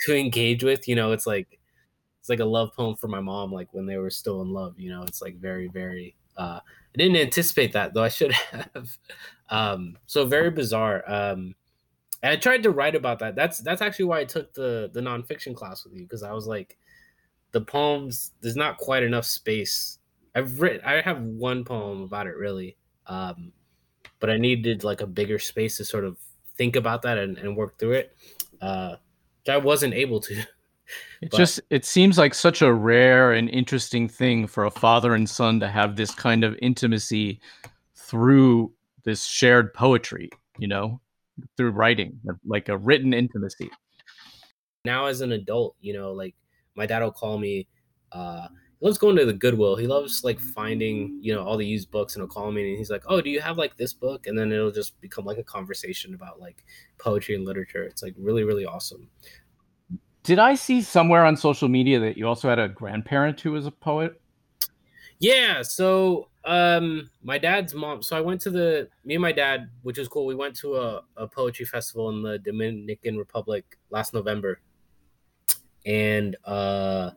to 0.06 0.16
engage 0.16 0.64
with. 0.64 0.88
You 0.88 0.96
know, 0.96 1.12
it's 1.12 1.26
like 1.26 1.58
it's 2.20 2.30
like 2.30 2.40
a 2.40 2.46
love 2.46 2.74
poem 2.74 2.96
for 2.96 3.08
my 3.08 3.20
mom, 3.20 3.52
like 3.52 3.74
when 3.74 3.86
they 3.86 3.98
were 3.98 4.10
still 4.10 4.42
in 4.42 4.50
love. 4.52 4.80
You 4.80 4.90
know, 4.92 5.04
it's 5.04 5.22
like 5.22 5.38
very, 5.38 5.68
very. 5.68 6.16
Uh, 6.38 6.60
I 6.62 6.96
didn't 6.96 7.16
anticipate 7.16 7.72
that 7.72 7.92
though. 7.92 8.04
I 8.04 8.08
should 8.08 8.32
have. 8.74 8.96
Um, 9.50 9.98
so 10.06 10.24
very 10.24 10.50
bizarre. 10.50 11.02
Um, 11.06 11.54
and 12.22 12.32
I 12.32 12.36
tried 12.36 12.62
to 12.64 12.70
write 12.70 12.94
about 12.94 13.18
that. 13.20 13.36
That's 13.36 13.58
that's 13.58 13.82
actually 13.82 14.06
why 14.06 14.20
I 14.20 14.24
took 14.24 14.54
the 14.54 14.90
the 14.92 15.00
nonfiction 15.00 15.54
class 15.54 15.84
with 15.84 15.94
you 15.94 16.02
because 16.02 16.22
I 16.22 16.32
was 16.32 16.46
like, 16.46 16.78
the 17.52 17.60
poems. 17.60 18.32
There's 18.40 18.56
not 18.56 18.78
quite 18.78 19.02
enough 19.02 19.24
space. 19.24 19.98
I've 20.34 20.60
written. 20.60 20.80
I 20.84 21.00
have 21.00 21.20
one 21.20 21.64
poem 21.64 22.02
about 22.02 22.26
it 22.26 22.36
really, 22.36 22.76
um, 23.06 23.52
but 24.20 24.30
I 24.30 24.36
needed 24.36 24.84
like 24.84 25.00
a 25.00 25.06
bigger 25.06 25.38
space 25.38 25.76
to 25.78 25.84
sort 25.84 26.04
of 26.04 26.16
think 26.56 26.76
about 26.76 27.02
that 27.02 27.18
and, 27.18 27.38
and 27.38 27.56
work 27.56 27.78
through 27.78 27.92
it. 27.92 28.16
Uh, 28.60 28.96
I 29.48 29.56
wasn't 29.56 29.94
able 29.94 30.20
to. 30.20 30.42
It 31.20 31.30
but, 31.30 31.36
just 31.36 31.60
it 31.70 31.84
seems 31.84 32.18
like 32.18 32.34
such 32.34 32.62
a 32.62 32.72
rare 32.72 33.32
and 33.32 33.48
interesting 33.50 34.08
thing 34.08 34.46
for 34.46 34.64
a 34.64 34.70
father 34.70 35.14
and 35.14 35.28
son 35.28 35.60
to 35.60 35.68
have 35.68 35.96
this 35.96 36.14
kind 36.14 36.44
of 36.44 36.56
intimacy 36.62 37.40
through 37.94 38.72
this 39.04 39.24
shared 39.24 39.74
poetry, 39.74 40.30
you 40.58 40.68
know, 40.68 41.00
through 41.56 41.70
writing, 41.70 42.18
like 42.46 42.68
a 42.68 42.76
written 42.76 43.12
intimacy. 43.12 43.70
Now 44.84 45.06
as 45.06 45.20
an 45.20 45.32
adult, 45.32 45.76
you 45.80 45.92
know, 45.92 46.12
like 46.12 46.34
my 46.74 46.86
dad 46.86 47.02
will 47.02 47.12
call 47.12 47.38
me 47.38 47.66
uh 48.12 48.48
he 48.80 48.86
loves 48.86 48.98
going 48.98 49.16
to 49.16 49.24
the 49.24 49.32
Goodwill. 49.32 49.74
He 49.74 49.88
loves 49.88 50.22
like 50.22 50.38
finding, 50.38 51.18
you 51.20 51.34
know, 51.34 51.42
all 51.42 51.56
the 51.56 51.66
used 51.66 51.90
books 51.90 52.14
and 52.14 52.22
he'll 52.22 52.28
call 52.28 52.52
me 52.52 52.68
and 52.68 52.78
he's 52.78 52.90
like, 52.90 53.02
Oh, 53.08 53.20
do 53.20 53.28
you 53.28 53.40
have 53.40 53.58
like 53.58 53.76
this 53.76 53.92
book? 53.92 54.28
And 54.28 54.38
then 54.38 54.52
it'll 54.52 54.70
just 54.70 55.00
become 55.00 55.24
like 55.24 55.38
a 55.38 55.42
conversation 55.42 56.14
about 56.14 56.38
like 56.38 56.64
poetry 56.98 57.34
and 57.34 57.44
literature. 57.44 57.82
It's 57.82 58.04
like 58.04 58.14
really, 58.16 58.44
really 58.44 58.64
awesome. 58.64 59.10
Did 60.28 60.38
I 60.38 60.56
see 60.56 60.82
somewhere 60.82 61.24
on 61.24 61.38
social 61.38 61.68
media 61.68 61.98
that 62.00 62.18
you 62.18 62.28
also 62.28 62.50
had 62.50 62.58
a 62.58 62.68
grandparent 62.68 63.40
who 63.40 63.52
was 63.52 63.64
a 63.64 63.70
poet? 63.70 64.20
Yeah. 65.20 65.62
So 65.62 66.28
um 66.44 67.08
my 67.22 67.38
dad's 67.38 67.72
mom 67.72 68.02
so 68.02 68.14
I 68.14 68.20
went 68.20 68.42
to 68.42 68.50
the 68.50 68.90
me 69.06 69.14
and 69.14 69.22
my 69.22 69.32
dad, 69.32 69.70
which 69.80 69.96
was 69.96 70.06
cool. 70.06 70.26
We 70.26 70.34
went 70.34 70.54
to 70.56 70.76
a, 70.76 71.00
a 71.16 71.26
poetry 71.26 71.64
festival 71.64 72.10
in 72.10 72.20
the 72.20 72.38
Dominican 72.40 73.16
Republic 73.16 73.78
last 73.88 74.12
November. 74.12 74.60
And 75.86 76.36
uh 76.44 77.12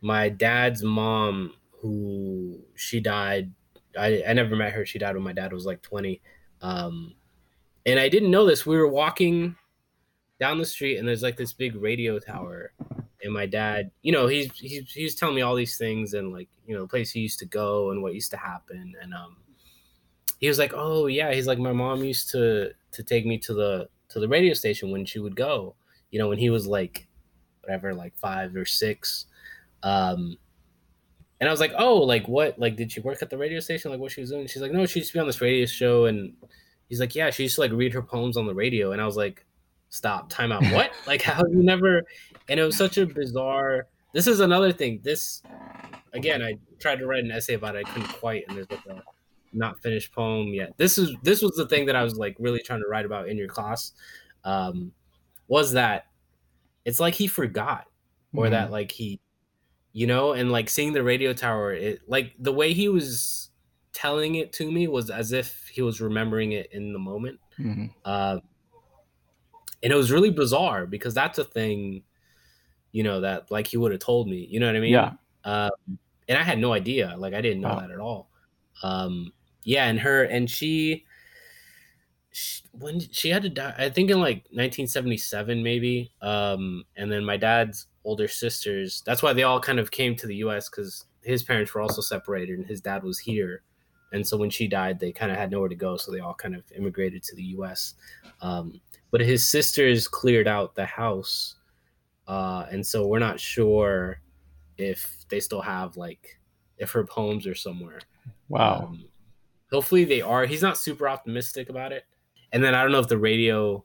my 0.00 0.30
dad's 0.30 0.82
mom, 0.82 1.52
who 1.82 2.60
she 2.76 2.98
died, 2.98 3.52
I, 3.94 4.22
I 4.26 4.32
never 4.32 4.56
met 4.56 4.72
her. 4.72 4.86
She 4.86 4.98
died 4.98 5.16
when 5.16 5.24
my 5.24 5.34
dad 5.34 5.52
was 5.52 5.66
like 5.66 5.82
20. 5.82 6.22
Um, 6.62 7.14
and 7.84 8.00
I 8.00 8.08
didn't 8.08 8.30
know 8.30 8.46
this. 8.46 8.64
We 8.64 8.78
were 8.78 8.88
walking 8.88 9.54
down 10.38 10.58
the 10.58 10.66
street 10.66 10.98
and 10.98 11.06
there's 11.06 11.22
like 11.22 11.36
this 11.36 11.52
big 11.52 11.74
radio 11.76 12.18
tower. 12.18 12.72
And 13.22 13.32
my 13.32 13.46
dad, 13.46 13.90
you 14.02 14.12
know, 14.12 14.26
he's, 14.26 14.50
he's, 14.58 14.92
he's 14.92 15.14
telling 15.14 15.34
me 15.34 15.42
all 15.42 15.54
these 15.56 15.76
things 15.76 16.14
and 16.14 16.32
like, 16.32 16.48
you 16.66 16.74
know, 16.74 16.82
the 16.82 16.88
place 16.88 17.10
he 17.10 17.20
used 17.20 17.38
to 17.40 17.46
go 17.46 17.90
and 17.90 18.02
what 18.02 18.14
used 18.14 18.30
to 18.32 18.36
happen. 18.36 18.94
And, 19.00 19.14
um, 19.14 19.36
he 20.38 20.48
was 20.48 20.58
like, 20.58 20.72
oh 20.74 21.06
yeah. 21.06 21.32
He's 21.32 21.46
like, 21.46 21.58
my 21.58 21.72
mom 21.72 22.04
used 22.04 22.28
to, 22.30 22.72
to 22.92 23.02
take 23.02 23.26
me 23.26 23.38
to 23.38 23.54
the, 23.54 23.88
to 24.10 24.20
the 24.20 24.28
radio 24.28 24.54
station 24.54 24.90
when 24.90 25.04
she 25.04 25.18
would 25.18 25.34
go, 25.34 25.74
you 26.10 26.18
know, 26.18 26.28
when 26.28 26.38
he 26.38 26.50
was 26.50 26.66
like, 26.66 27.08
whatever, 27.62 27.94
like 27.94 28.16
five 28.16 28.54
or 28.54 28.64
six. 28.64 29.26
Um, 29.82 30.36
and 31.40 31.48
I 31.48 31.52
was 31.52 31.60
like, 31.60 31.72
oh, 31.76 31.96
like 31.96 32.28
what? 32.28 32.58
Like, 32.58 32.76
did 32.76 32.92
she 32.92 33.00
work 33.00 33.22
at 33.22 33.30
the 33.30 33.36
radio 33.36 33.60
station? 33.60 33.90
Like, 33.90 34.00
what 34.00 34.12
she 34.12 34.20
was 34.20 34.30
doing? 34.30 34.46
She's 34.46 34.62
like, 34.62 34.72
no, 34.72 34.86
she 34.86 35.00
used 35.00 35.10
to 35.10 35.16
be 35.16 35.20
on 35.20 35.26
this 35.26 35.40
radio 35.40 35.66
show. 35.66 36.06
And 36.06 36.34
he's 36.88 37.00
like, 37.00 37.14
yeah, 37.14 37.30
she 37.30 37.44
used 37.44 37.56
to 37.56 37.60
like 37.62 37.72
read 37.72 37.92
her 37.92 38.02
poems 38.02 38.36
on 38.36 38.46
the 38.46 38.54
radio. 38.54 38.92
And 38.92 39.02
I 39.02 39.06
was 39.06 39.16
like, 39.16 39.44
stop, 39.88 40.28
time 40.28 40.52
out. 40.52 40.62
What? 40.72 40.90
like, 41.06 41.22
how 41.22 41.42
you 41.46 41.62
never? 41.62 42.02
And 42.48 42.60
it 42.60 42.64
was 42.64 42.76
such 42.76 42.98
a 42.98 43.06
bizarre. 43.06 43.86
This 44.12 44.26
is 44.26 44.40
another 44.40 44.72
thing. 44.72 45.00
This, 45.02 45.42
again, 46.12 46.42
I 46.42 46.54
tried 46.78 46.96
to 47.00 47.06
write 47.06 47.24
an 47.24 47.30
essay 47.30 47.54
about 47.54 47.76
it. 47.76 47.86
I 47.86 47.90
couldn't 47.90 48.08
quite. 48.08 48.44
And 48.48 48.56
there's 48.56 48.70
like 48.70 48.86
a 48.86 49.02
not 49.52 49.80
finished 49.80 50.12
poem 50.12 50.48
yet. 50.48 50.72
This 50.76 50.98
is 50.98 51.14
this 51.22 51.42
was 51.42 51.52
the 51.56 51.66
thing 51.66 51.86
that 51.86 51.96
I 51.96 52.02
was 52.02 52.16
like 52.16 52.36
really 52.38 52.60
trying 52.60 52.80
to 52.80 52.88
write 52.88 53.04
about 53.04 53.28
in 53.28 53.36
your 53.36 53.48
class. 53.48 53.92
Um, 54.44 54.92
was 55.48 55.72
that 55.72 56.06
it's 56.84 57.00
like 57.00 57.14
he 57.14 57.26
forgot, 57.26 57.86
or 58.32 58.44
mm-hmm. 58.44 58.52
that 58.52 58.70
like 58.70 58.92
he 58.92 59.20
you 59.96 60.06
know, 60.06 60.32
and 60.32 60.52
like 60.52 60.68
seeing 60.68 60.92
the 60.92 61.02
radio 61.02 61.32
tower, 61.32 61.72
it 61.72 62.00
like 62.06 62.34
the 62.38 62.52
way 62.52 62.74
he 62.74 62.86
was 62.86 63.48
telling 63.94 64.34
it 64.34 64.52
to 64.52 64.70
me 64.70 64.86
was 64.86 65.08
as 65.08 65.32
if 65.32 65.70
he 65.72 65.80
was 65.80 66.02
remembering 66.02 66.52
it 66.52 66.68
in 66.70 66.92
the 66.92 66.98
moment. 66.98 67.40
Mm-hmm. 67.58 67.86
Uh, 68.04 68.40
and 69.82 69.92
it 69.92 69.96
was 69.96 70.10
really 70.10 70.30
bizarre 70.30 70.86
because 70.86 71.14
that's 71.14 71.38
a 71.38 71.44
thing, 71.44 72.02
you 72.92 73.02
know, 73.02 73.20
that 73.20 73.50
like 73.50 73.66
he 73.66 73.76
would 73.76 73.92
have 73.92 74.00
told 74.00 74.28
me, 74.28 74.46
you 74.50 74.60
know 74.60 74.66
what 74.66 74.76
I 74.76 74.80
mean? 74.80 74.92
Yeah. 74.92 75.12
Uh, 75.44 75.70
and 76.28 76.38
I 76.38 76.42
had 76.42 76.58
no 76.58 76.72
idea. 76.72 77.14
Like 77.16 77.34
I 77.34 77.40
didn't 77.40 77.60
know 77.60 77.68
wow. 77.68 77.80
that 77.80 77.90
at 77.90 78.00
all. 78.00 78.30
Um, 78.82 79.32
yeah. 79.62 79.86
And 79.86 80.00
her, 80.00 80.24
and 80.24 80.50
she, 80.50 81.04
she, 82.32 82.62
when 82.72 83.00
she 83.00 83.30
had 83.30 83.42
to 83.42 83.48
die, 83.48 83.74
I 83.78 83.90
think 83.90 84.10
in 84.10 84.18
like 84.18 84.44
1977, 84.50 85.62
maybe. 85.62 86.12
Um, 86.20 86.84
and 86.96 87.10
then 87.10 87.24
my 87.24 87.36
dad's 87.36 87.86
older 88.04 88.28
sisters. 88.28 89.02
That's 89.04 89.22
why 89.22 89.32
they 89.32 89.42
all 89.42 89.60
kind 89.60 89.78
of 89.78 89.90
came 89.90 90.16
to 90.16 90.26
the 90.26 90.36
U.S. 90.36 90.68
because 90.68 91.04
his 91.22 91.42
parents 91.42 91.74
were 91.74 91.80
also 91.80 92.00
separated 92.00 92.58
and 92.58 92.66
his 92.66 92.80
dad 92.80 93.02
was 93.02 93.18
here. 93.18 93.62
And 94.16 94.26
so 94.26 94.36
when 94.36 94.50
she 94.50 94.66
died, 94.66 94.98
they 94.98 95.12
kind 95.12 95.30
of 95.30 95.38
had 95.38 95.50
nowhere 95.50 95.68
to 95.68 95.74
go, 95.74 95.96
so 95.96 96.10
they 96.10 96.20
all 96.20 96.34
kind 96.34 96.54
of 96.54 96.64
immigrated 96.76 97.22
to 97.24 97.36
the 97.36 97.42
U.S. 97.44 97.94
Um, 98.40 98.80
but 99.10 99.20
his 99.20 99.46
sisters 99.46 100.08
cleared 100.08 100.48
out 100.48 100.74
the 100.74 100.86
house, 100.86 101.54
uh, 102.26 102.66
and 102.70 102.84
so 102.84 103.06
we're 103.06 103.20
not 103.20 103.38
sure 103.38 104.20
if 104.78 105.24
they 105.28 105.40
still 105.40 105.62
have 105.62 105.96
like 105.96 106.38
if 106.78 106.90
her 106.90 107.04
poems 107.04 107.46
are 107.46 107.54
somewhere. 107.54 108.00
Wow. 108.48 108.88
Um, 108.88 109.04
hopefully 109.70 110.04
they 110.04 110.20
are. 110.20 110.44
He's 110.46 110.62
not 110.62 110.76
super 110.76 111.08
optimistic 111.08 111.68
about 111.68 111.92
it. 111.92 112.04
And 112.52 112.62
then 112.62 112.74
I 112.74 112.82
don't 112.82 112.92
know 112.92 113.00
if 113.00 113.08
the 113.08 113.18
radio 113.18 113.84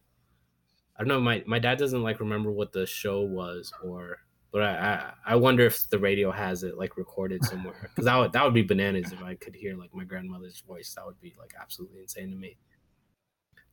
I 1.01 1.03
don't 1.03 1.07
know. 1.07 1.19
My 1.19 1.43
my 1.47 1.57
dad 1.57 1.79
doesn't 1.79 2.03
like 2.03 2.19
remember 2.19 2.51
what 2.51 2.73
the 2.73 2.85
show 2.85 3.21
was, 3.21 3.73
or 3.83 4.19
but 4.51 4.61
I 4.63 5.13
I, 5.25 5.33
I 5.33 5.35
wonder 5.35 5.65
if 5.65 5.89
the 5.89 5.99
radio 5.99 6.31
has 6.31 6.63
it 6.63 6.77
like 6.77 6.97
recorded 6.97 7.43
somewhere 7.45 7.75
because 7.89 8.05
that 8.05 8.17
would 8.17 8.33
that 8.33 8.43
would 8.43 8.53
be 8.53 8.63
bananas 8.63 9.11
if 9.11 9.21
I 9.23 9.35
could 9.35 9.55
hear 9.55 9.75
like 9.77 9.93
my 9.93 10.03
grandmother's 10.03 10.61
voice. 10.61 10.93
That 10.95 11.05
would 11.05 11.19
be 11.21 11.33
like 11.39 11.53
absolutely 11.59 12.01
insane 12.01 12.31
to 12.31 12.35
me. 12.37 12.57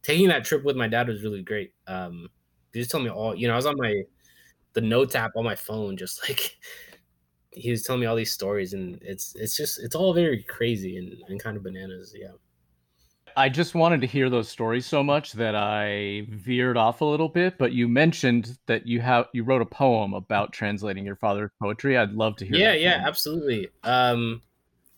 Taking 0.03 0.29
that 0.29 0.45
trip 0.45 0.65
with 0.65 0.77
my 0.77 0.89
dad 0.89 1.09
was 1.09 1.23
really 1.23 1.43
great. 1.43 1.73
Um, 1.87 2.29
he 2.73 2.81
just 2.81 2.91
told 2.91 3.05
me 3.05 3.11
all. 3.11 3.35
You 3.35 3.49
know, 3.49 3.55
I 3.55 3.57
was 3.57 3.67
on 3.67 3.77
my 3.77 4.03
the 4.75 4.81
notes 4.81 5.15
app 5.15 5.33
on 5.37 5.45
my 5.45 5.57
phone, 5.57 5.97
just 5.97 6.23
like 6.29 6.57
he 7.53 7.71
was 7.71 7.83
telling 7.83 8.01
me 8.01 8.07
all 8.07 8.17
these 8.17 8.33
stories, 8.33 8.75
and 8.75 8.99
it's 9.03 9.35
it's 9.37 9.57
just 9.57 9.81
it's 9.83 9.95
all 9.95 10.15
very 10.15 10.43
crazy 10.45 10.97
and, 10.99 11.15
and 11.29 11.43
kind 11.43 11.57
of 11.57 11.63
bananas. 11.63 12.15
Yeah. 12.19 12.33
I 13.39 13.49
just 13.49 13.77
wanted 13.77 14.01
to 14.01 14.09
hear 14.09 14.29
those 14.29 14.49
stories 14.49 14.85
so 14.85 15.05
much 15.05 15.35
that 15.35 15.55
I 15.55 16.27
veered 16.29 16.77
off 16.77 17.03
a 17.03 17.05
little 17.05 17.29
bit. 17.29 17.57
But 17.57 17.71
you 17.71 17.87
mentioned 17.87 18.59
that 18.67 18.85
you 18.85 19.01
have 19.01 19.27
you 19.33 19.45
wrote 19.45 19.63
a 19.63 19.67
poem 19.67 20.13
about 20.13 20.53
translating 20.53 21.07
your 21.07 21.15
father's 21.15 21.53
poetry. 21.63 21.97
I'd 21.97 22.11
love 22.11 22.35
to 22.39 22.45
hear. 22.45 22.57
Yeah, 22.57 22.73
yeah, 22.73 23.05
absolutely. 23.07 23.69
Um, 23.85 24.43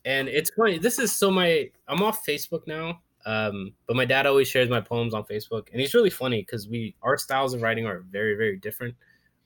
and 0.07 0.27
it's 0.27 0.49
funny. 0.57 0.79
This 0.79 0.99
is 0.99 1.13
so 1.13 1.31
my 1.31 1.69
I'm 1.87 2.03
off 2.03 2.25
Facebook 2.25 2.67
now. 2.67 3.03
Um, 3.27 3.75
but 3.87 3.95
my 3.95 4.07
dad 4.07 4.25
always 4.25 4.49
shares 4.49 4.71
my 4.71 4.81
poems 4.81 5.13
on 5.13 5.25
Facebook, 5.25 5.71
and 5.73 5.79
he's 5.79 5.93
really 5.93 6.09
funny 6.09 6.41
because 6.41 6.67
we 6.67 6.95
our 7.03 7.19
styles 7.19 7.53
of 7.53 7.61
writing 7.61 7.85
are 7.85 8.01
very 8.11 8.37
very 8.37 8.57
different. 8.57 8.95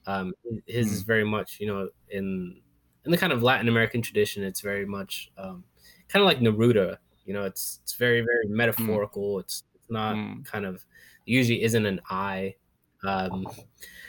Um, 0.07 0.35
his 0.67 0.87
mm. 0.87 0.93
is 0.93 1.03
very 1.03 1.25
much 1.25 1.59
you 1.59 1.67
know 1.67 1.89
in 2.11 2.61
in 3.05 3.11
the 3.11 3.19
kind 3.19 3.33
of 3.33 3.43
Latin 3.43 3.67
American 3.67 4.03
tradition. 4.03 4.45
It's 4.45 4.61
very 4.61 4.87
much 4.87 5.33
um, 5.37 5.65
kind 6.09 6.23
of 6.23 6.27
like 6.27 6.39
Neruda 6.39 6.99
you 7.25 7.35
know, 7.35 7.45
it's 7.45 7.81
it's 7.83 7.95
very 7.95 8.21
very 8.21 8.47
mm. 8.47 8.51
metaphorical. 8.51 9.37
Mm. 9.37 9.41
It's 9.41 9.65
it's 9.75 9.91
not 9.91 10.17
mm. 10.17 10.45
kind 10.45 10.67
of 10.67 10.85
usually 11.25 11.63
isn't 11.63 11.87
an 11.87 12.01
I. 12.11 12.55
Um, 13.03 13.47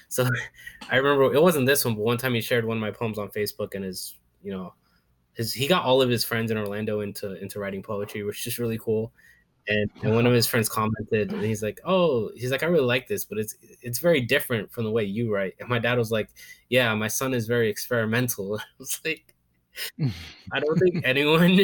so 0.08 0.28
I 0.89 0.97
remember 0.97 1.34
it 1.34 1.41
wasn't 1.41 1.65
this 1.65 1.86
one, 1.86 1.95
but 1.95 2.04
one 2.04 2.17
time 2.17 2.34
he 2.34 2.41
shared 2.41 2.65
one 2.65 2.78
of 2.78 2.82
my 2.82 2.91
poems 2.91 3.17
on 3.17 3.30
Facebook, 3.30 3.75
and 3.75 3.84
his 3.84 4.15
you 4.43 4.51
know 4.51 4.73
his 5.34 5.54
he 5.54 5.67
got 5.67 5.84
all 5.84 6.01
of 6.01 6.10
his 6.10 6.23
friends 6.23 6.51
in 6.51 6.58
Orlando 6.58 7.01
into 7.01 7.41
into 7.41 7.60
writing 7.60 7.84
poetry, 7.84 8.23
which 8.23 8.39
is 8.39 8.43
just 8.43 8.60
really 8.60 8.78
cool. 8.78 9.12
And, 9.67 9.89
and 10.04 10.13
one 10.13 10.28
of 10.28 10.34
his 10.34 10.45
friends 10.45 10.69
commented, 10.69 11.34
and 11.34 11.43
he's 11.43 11.63
like, 11.63 11.82
"Oh, 11.84 12.30
he's 12.36 12.51
like, 12.51 12.62
I 12.62 12.67
really 12.67 12.86
like 12.86 13.08
this, 13.08 13.25
but 13.25 13.39
it's 13.39 13.56
it's 13.82 13.97
very 13.97 14.21
different 14.21 14.71
from 14.71 14.84
the 14.84 14.91
way 14.91 15.04
you 15.04 15.34
write." 15.34 15.56
And 15.60 15.67
my 15.67 15.80
dad 15.80 15.97
was 15.97 16.12
like, 16.12 16.30
"Yeah, 16.69 16.93
my 16.93 17.08
son 17.08 17.34
is 17.34 17.47
very 17.47 17.67
experimental." 17.67 18.60
I 18.60 18.63
was 18.78 19.01
like, 19.04 19.34
I 20.51 20.60
don't 20.60 20.78
think 20.78 21.01
anyone 21.04 21.60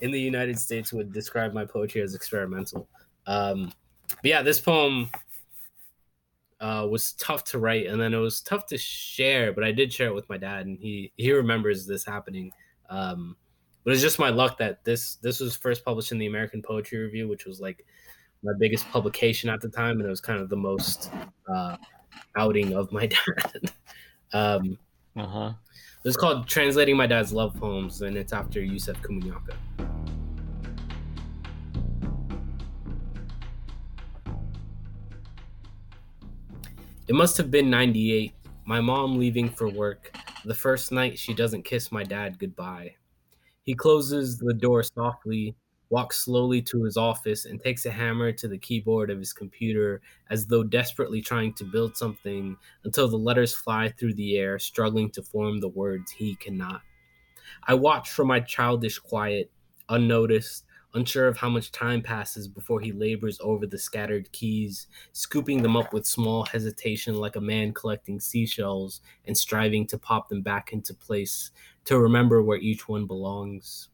in 0.00 0.10
the 0.10 0.20
United 0.20 0.58
States 0.58 0.92
would 0.92 1.12
describe 1.12 1.52
my 1.52 1.64
poetry 1.64 2.02
as 2.02 2.14
experimental. 2.14 2.88
Um, 3.26 3.72
but 4.08 4.24
yeah, 4.24 4.42
this 4.42 4.60
poem 4.60 5.10
uh, 6.60 6.86
was 6.90 7.12
tough 7.12 7.44
to 7.44 7.58
write, 7.58 7.86
and 7.86 8.00
then 8.00 8.12
it 8.12 8.18
was 8.18 8.40
tough 8.40 8.66
to 8.66 8.78
share. 8.78 9.52
But 9.52 9.64
I 9.64 9.72
did 9.72 9.92
share 9.92 10.08
it 10.08 10.14
with 10.14 10.28
my 10.28 10.36
dad, 10.36 10.66
and 10.66 10.78
he 10.78 11.12
he 11.16 11.32
remembers 11.32 11.86
this 11.86 12.04
happening. 12.04 12.52
Um, 12.88 13.36
but 13.84 13.92
it's 13.92 14.02
just 14.02 14.18
my 14.18 14.30
luck 14.30 14.58
that 14.58 14.84
this 14.84 15.16
this 15.16 15.40
was 15.40 15.56
first 15.56 15.84
published 15.84 16.12
in 16.12 16.18
the 16.18 16.26
American 16.26 16.62
Poetry 16.62 16.98
Review, 16.98 17.28
which 17.28 17.46
was 17.46 17.60
like 17.60 17.84
my 18.42 18.52
biggest 18.58 18.88
publication 18.90 19.50
at 19.50 19.60
the 19.60 19.68
time, 19.68 19.98
and 19.98 20.06
it 20.06 20.10
was 20.10 20.20
kind 20.20 20.40
of 20.40 20.48
the 20.48 20.56
most 20.56 21.10
uh, 21.48 21.76
outing 22.36 22.74
of 22.74 22.92
my 22.92 23.06
dad. 23.06 23.72
um, 24.32 24.78
Uh 25.16 25.26
huh. 25.26 25.52
It's 26.04 26.16
called 26.16 26.46
Translating 26.46 26.96
My 26.96 27.06
Dad's 27.06 27.32
Love 27.32 27.54
Poems, 27.58 28.02
and 28.02 28.16
it's 28.16 28.32
after 28.32 28.62
Yusef 28.62 28.96
Komunyakaa. 29.02 29.56
It 37.08 37.14
must 37.14 37.36
have 37.38 37.50
been 37.50 37.68
98, 37.68 38.32
my 38.66 38.80
mom 38.80 39.18
leaving 39.18 39.48
for 39.48 39.68
work, 39.68 40.16
the 40.44 40.54
first 40.54 40.92
night 40.92 41.18
she 41.18 41.34
doesn't 41.34 41.64
kiss 41.64 41.90
my 41.90 42.04
dad 42.04 42.38
goodbye. 42.38 42.94
He 43.64 43.74
closes 43.74 44.38
the 44.38 44.54
door 44.54 44.84
softly, 44.84 45.56
walks 45.90 46.18
slowly 46.18 46.62
to 46.62 46.84
his 46.84 46.96
office, 46.96 47.44
and 47.44 47.62
takes 47.62 47.84
a 47.84 47.90
hammer 47.90 48.32
to 48.32 48.48
the 48.48 48.58
keyboard 48.58 49.10
of 49.10 49.18
his 49.18 49.32
computer 49.32 50.00
as 50.30 50.46
though 50.46 50.62
desperately 50.62 51.20
trying 51.20 51.52
to 51.54 51.64
build 51.64 51.96
something 51.96 52.56
until 52.84 53.08
the 53.08 53.16
letters 53.16 53.54
fly 53.54 53.88
through 53.88 54.14
the 54.14 54.38
air, 54.38 54.58
struggling 54.58 55.10
to 55.10 55.22
form 55.22 55.60
the 55.60 55.68
words 55.68 56.10
he 56.10 56.36
cannot. 56.36 56.80
I 57.64 57.74
watch 57.74 58.10
from 58.10 58.28
my 58.28 58.40
childish 58.40 58.98
quiet, 58.98 59.50
unnoticed, 59.88 60.64
unsure 60.94 61.28
of 61.28 61.36
how 61.36 61.48
much 61.48 61.70
time 61.72 62.02
passes 62.02 62.48
before 62.48 62.80
he 62.80 62.92
labors 62.92 63.38
over 63.40 63.66
the 63.66 63.78
scattered 63.78 64.30
keys, 64.32 64.88
scooping 65.12 65.62
them 65.62 65.76
up 65.76 65.92
with 65.92 66.06
small 66.06 66.44
hesitation 66.44 67.14
like 67.14 67.36
a 67.36 67.40
man 67.40 67.72
collecting 67.72 68.18
seashells 68.18 69.00
and 69.26 69.36
striving 69.36 69.86
to 69.86 69.98
pop 69.98 70.28
them 70.28 70.42
back 70.42 70.72
into 70.72 70.94
place, 70.94 71.50
to 71.84 71.98
remember 71.98 72.42
where 72.42 72.58
each 72.58 72.88
one 72.88 73.06
belongs. 73.06 73.89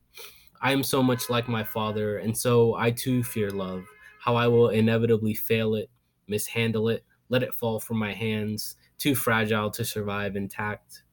I 0.67 0.73
am 0.73 0.83
so 0.83 1.01
much 1.01 1.31
like 1.31 1.47
my 1.47 1.63
father, 1.63 2.19
and 2.19 2.37
so 2.37 2.75
I 2.75 2.91
too 2.91 3.23
fear 3.23 3.51
love, 3.51 3.87
how 4.19 4.35
I 4.35 4.49
will 4.49 4.71
inevitably 4.71 5.33
fail 5.33 5.77
it, 5.77 5.89
mishandle 6.27 6.89
it, 6.89 7.05
let 7.29 7.45
it 7.45 7.55
fall 7.55 7.79
from 7.79 7.99
my 7.99 8.13
hands, 8.13 8.75
too 8.99 9.15
fragile 9.15 9.71
to 9.71 9.85
survive 9.85 10.35
intact. 10.35 11.05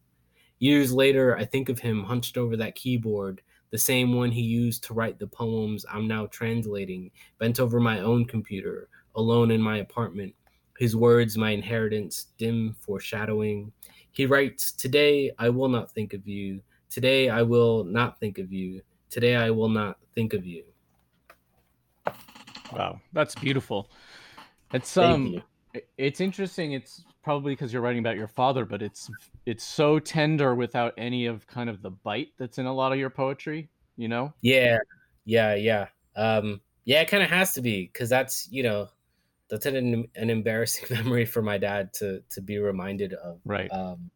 Years 0.57 0.91
later, 0.91 1.37
I 1.37 1.45
think 1.45 1.69
of 1.69 1.77
him 1.77 2.03
hunched 2.03 2.35
over 2.35 2.57
that 2.57 2.73
keyboard, 2.73 3.43
the 3.69 3.77
same 3.77 4.15
one 4.15 4.31
he 4.31 4.41
used 4.41 4.85
to 4.85 4.95
write 4.95 5.19
the 5.19 5.27
poems 5.27 5.85
I'm 5.87 6.07
now 6.07 6.25
translating, 6.25 7.11
bent 7.37 7.59
over 7.59 7.79
my 7.79 7.99
own 7.99 8.25
computer, 8.25 8.89
alone 9.13 9.51
in 9.51 9.61
my 9.61 9.77
apartment. 9.77 10.33
His 10.79 10.95
words, 10.95 11.37
my 11.37 11.51
inheritance, 11.51 12.29
dim 12.39 12.75
foreshadowing. 12.79 13.71
He 14.13 14.25
writes, 14.25 14.71
Today 14.71 15.31
I 15.37 15.49
will 15.49 15.69
not 15.69 15.91
think 15.91 16.13
of 16.13 16.27
you. 16.27 16.61
Today 16.89 17.29
I 17.29 17.43
will 17.43 17.83
not 17.83 18.19
think 18.19 18.39
of 18.39 18.51
you. 18.51 18.81
Today 19.13 19.35
I 19.35 19.51
will 19.51 19.69
not 19.69 19.99
think 20.15 20.33
of 20.33 20.43
you. 20.43 20.63
Wow, 22.71 22.99
that's 23.11 23.35
beautiful. 23.35 23.91
It's 24.73 24.97
um, 24.97 25.39
it's 25.99 26.19
interesting. 26.19 26.71
It's 26.71 27.03
probably 27.23 27.53
because 27.53 27.71
you're 27.71 27.83
writing 27.83 27.99
about 27.99 28.15
your 28.15 28.27
father, 28.27 28.65
but 28.65 28.81
it's 28.81 29.11
it's 29.45 29.63
so 29.63 29.99
tender 29.99 30.55
without 30.55 30.95
any 30.97 31.27
of 31.27 31.45
kind 31.45 31.69
of 31.69 31.83
the 31.83 31.91
bite 31.91 32.29
that's 32.39 32.57
in 32.57 32.65
a 32.65 32.73
lot 32.73 32.91
of 32.91 32.97
your 32.97 33.11
poetry. 33.11 33.69
You 33.97 34.07
know? 34.07 34.33
Yeah, 34.41 34.79
yeah, 35.25 35.53
yeah. 35.53 35.89
Um, 36.15 36.59
yeah, 36.85 37.01
it 37.01 37.07
kind 37.07 37.21
of 37.21 37.29
has 37.29 37.53
to 37.53 37.61
be 37.61 37.91
because 37.93 38.09
that's 38.09 38.47
you 38.49 38.63
know 38.63 38.87
that's 39.47 39.67
an 39.67 40.07
an 40.15 40.29
embarrassing 40.31 40.87
memory 40.89 41.25
for 41.25 41.43
my 41.43 41.59
dad 41.59 41.93
to 41.99 42.23
to 42.31 42.41
be 42.41 42.57
reminded 42.57 43.13
of. 43.13 43.41
Right. 43.45 43.71
Um, 43.71 44.09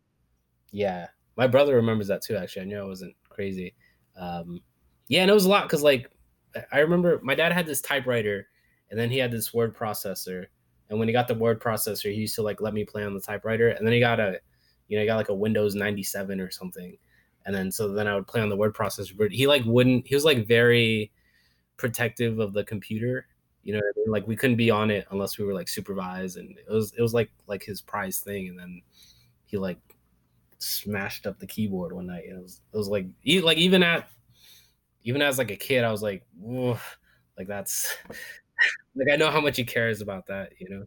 yeah, 0.72 1.06
my 1.36 1.46
brother 1.46 1.76
remembers 1.76 2.08
that 2.08 2.24
too. 2.24 2.36
Actually, 2.36 2.64
I 2.64 2.66
knew 2.66 2.80
I 2.80 2.84
wasn't 2.84 3.16
crazy. 3.30 3.76
Um, 4.20 4.60
yeah, 5.08 5.22
and 5.22 5.32
it 5.32 5.34
was 5.34 5.46
a 5.46 5.50
lot 5.50 5.64
because 5.64 5.84
like 5.84 6.10
I- 6.72 6.80
remember 6.80 7.20
my 7.24 7.36
dad 7.36 7.52
had 7.52 7.66
this 7.66 7.82
typewriter, 7.82 8.48
and 8.90 9.00
then 9.00 9.10
he 9.10 9.18
had 9.18 9.32
this 9.32 9.54
word 9.54 9.76
processor. 9.76 10.46
And 10.90 10.98
when 11.00 11.08
he 11.10 11.12
got 11.12 11.28
the 11.28 11.36
word 11.36 11.62
processor, 11.62 12.14
he 12.14 12.22
used 12.22 12.36
to 12.36 12.42
like 12.42 12.62
let 12.62 12.74
me 12.74 12.86
play 12.86 13.04
on 13.04 13.14
the 13.14 13.20
typewriter. 13.20 13.70
And 13.70 13.86
then 13.86 13.94
he 13.94 14.00
got 14.00 14.20
a, 14.20 14.40
you 14.88 14.98
know, 14.98 15.02
he 15.02 15.08
got 15.08 15.18
like 15.18 15.30
a 15.30 15.34
Windows 15.34 15.76
ninety 15.76 16.04
seven 16.04 16.40
or 16.40 16.50
something. 16.50 16.98
And 17.46 17.56
then 17.56 17.72
so 17.72 17.90
then 17.90 18.08
I 18.08 18.16
would 18.16 18.28
play 18.28 18.42
on 18.42 18.50
the 18.50 18.56
word 18.56 18.74
processor. 18.74 19.18
But 19.18 19.32
he 19.32 19.48
like 19.48 19.64
wouldn't. 19.66 20.08
He 20.08 20.16
was 20.16 20.26
like 20.26 20.48
very 20.48 21.12
protective 21.78 22.40
of 22.40 22.54
the 22.54 22.64
computer. 22.64 23.28
You 23.64 23.74
know, 23.74 23.80
I 23.80 23.92
mean? 23.98 24.12
like 24.12 24.28
we 24.28 24.36
couldn't 24.38 24.56
be 24.56 24.72
on 24.72 24.90
it 24.92 25.06
unless 25.12 25.38
we 25.38 25.46
were 25.46 25.54
like 25.54 25.68
supervised, 25.68 26.38
and 26.38 26.58
it 26.58 26.72
was 26.72 26.94
it 26.98 27.02
was 27.02 27.14
like 27.14 27.30
like 27.48 27.64
his 27.64 27.82
prize 27.82 28.20
thing. 28.20 28.48
And 28.48 28.58
then 28.58 28.82
he 29.46 29.58
like 29.58 29.78
smashed 30.60 31.28
up 31.28 31.38
the 31.40 31.48
keyboard 31.48 31.92
one 31.94 32.08
night. 32.08 32.24
It 32.30 32.42
was 32.42 32.62
it 32.74 32.78
was 32.78 32.88
like 32.88 33.08
e- 33.26 33.42
like 33.42 33.58
even 33.58 33.84
at 33.84 34.10
even 35.08 35.22
as 35.22 35.38
like 35.38 35.52
a 35.52 35.56
kid, 35.56 35.86
I 35.86 35.92
was 35.92 36.04
like, 36.04 36.24
"Whoa," 36.38 36.78
like 37.38 37.48
that's 37.48 37.96
like 38.96 39.08
I 39.12 39.16
know 39.16 39.32
how 39.32 39.40
much 39.40 39.56
he 39.56 39.64
cares 39.64 40.02
about 40.02 40.28
that. 40.28 40.52
You 40.60 40.70
know. 40.70 40.86